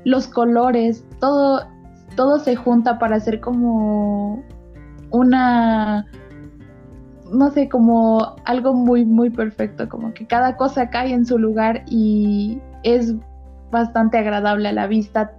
los 0.03 0.27
colores, 0.27 1.05
todo, 1.19 1.61
todo 2.17 2.39
se 2.39 2.57
junta 2.57 2.99
para 2.99 3.15
hacer 3.15 3.39
como 3.39 4.43
una, 5.11 6.05
no 7.31 7.49
sé, 7.51 7.69
como 7.69 8.35
algo 8.43 8.73
muy, 8.73 9.05
muy 9.05 9.29
perfecto, 9.29 9.87
como 9.87 10.13
que 10.13 10.27
cada 10.27 10.57
cosa 10.57 10.89
cae 10.89 11.13
en 11.13 11.25
su 11.25 11.37
lugar 11.37 11.85
y 11.87 12.59
es 12.83 13.15
bastante 13.71 14.17
agradable 14.17 14.67
a 14.67 14.73
la 14.73 14.87
vista 14.87 15.31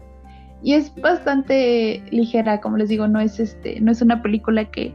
y 0.62 0.72
es 0.74 0.94
bastante 1.00 2.02
ligera, 2.10 2.60
como 2.60 2.76
les 2.78 2.88
digo, 2.88 3.06
no 3.08 3.20
es 3.20 3.38
este, 3.38 3.80
no 3.80 3.92
es 3.92 4.00
una 4.00 4.22
película 4.22 4.64
que 4.70 4.94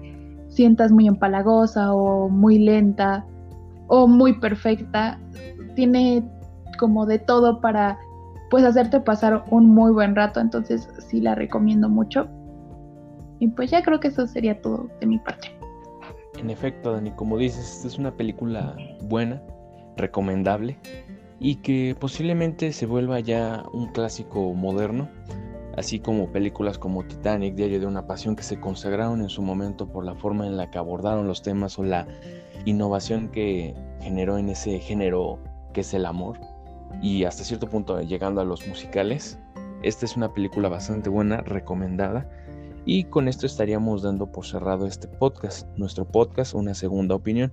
sientas 0.50 0.92
muy 0.92 1.08
empalagosa 1.08 1.94
o 1.94 2.30
muy 2.30 2.60
lenta 2.60 3.26
o 3.88 4.08
muy 4.08 4.40
perfecta. 4.40 5.20
Tiene 5.76 6.24
como 6.80 7.06
de 7.06 7.20
todo 7.20 7.62
para 7.62 7.98
pues 8.54 8.66
hacerte 8.66 9.00
pasar 9.00 9.46
un 9.50 9.66
muy 9.66 9.92
buen 9.92 10.16
rato, 10.16 10.40
entonces 10.40 10.88
sí 11.10 11.20
la 11.20 11.34
recomiendo 11.34 11.90
mucho. 11.90 12.28
Y 13.40 13.48
pues 13.48 13.72
ya 13.72 13.82
creo 13.82 14.00
que 14.00 14.10
eso 14.10 14.28
sería 14.28 14.62
todo 14.62 14.92
de 15.00 15.08
mi 15.08 15.18
parte. 15.18 15.48
En 16.38 16.52
efecto, 16.52 16.92
Dani, 16.92 17.10
como 17.14 17.40
dices, 17.40 17.84
es 17.84 17.98
una 17.98 18.12
película 18.12 18.76
buena, 19.06 19.42
recomendable 19.98 20.78
y 21.40 21.56
que 21.64 21.96
posiblemente 22.00 22.74
se 22.74 22.86
vuelva 22.86 23.22
ya 23.22 23.64
un 23.74 23.88
clásico 23.88 24.54
moderno 24.54 25.10
así 25.76 26.00
como 26.00 26.32
películas 26.32 26.78
como 26.78 27.04
Titanic, 27.06 27.56
Diario 27.56 27.80
de 27.80 27.88
una 27.88 28.06
Pasión, 28.06 28.36
que 28.36 28.44
se 28.44 28.60
consagraron 28.60 29.22
en 29.22 29.30
su 29.30 29.42
momento 29.42 29.88
por 29.92 30.06
la 30.06 30.14
forma 30.14 30.46
en 30.46 30.58
la 30.58 30.70
que 30.70 30.78
abordaron 30.78 31.28
los 31.28 31.42
temas 31.42 31.80
o 31.80 31.84
la 31.84 32.06
innovación 32.66 33.30
que 33.30 33.74
generó 34.00 34.38
en 34.38 34.50
ese 34.50 34.78
género 34.78 35.40
que 35.74 35.82
es 35.82 35.92
el 35.96 36.06
amor. 36.06 36.38
Y 37.02 37.24
hasta 37.26 37.44
cierto 37.44 37.68
punto 37.68 38.00
llegando 38.02 38.42
a 38.42 38.46
los 38.46 38.68
musicales, 38.68 39.40
esta 39.82 40.06
es 40.06 40.16
una 40.16 40.34
película 40.34 40.70
bastante 40.70 41.10
buena, 41.10 41.42
recomendada. 41.42 42.30
Y 42.86 43.06
con 43.06 43.28
esto 43.28 43.46
estaríamos 43.46 44.02
dando 44.02 44.32
por 44.32 44.46
cerrado 44.46 44.86
este 44.86 45.08
podcast, 45.08 45.68
nuestro 45.78 46.06
podcast, 46.06 46.54
una 46.54 46.74
segunda 46.74 47.16
opinión. 47.16 47.52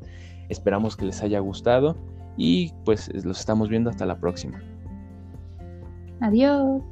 Esperamos 0.49 0.97
que 0.97 1.07
les 1.07 1.23
haya 1.23 1.39
gustado 1.41 1.97
y 2.37 2.73
pues 2.85 3.11
los 3.25 3.39
estamos 3.39 3.69
viendo 3.69 3.91
hasta 3.91 4.07
la 4.07 4.19
próxima. 4.19 4.61
Adiós. 6.21 6.83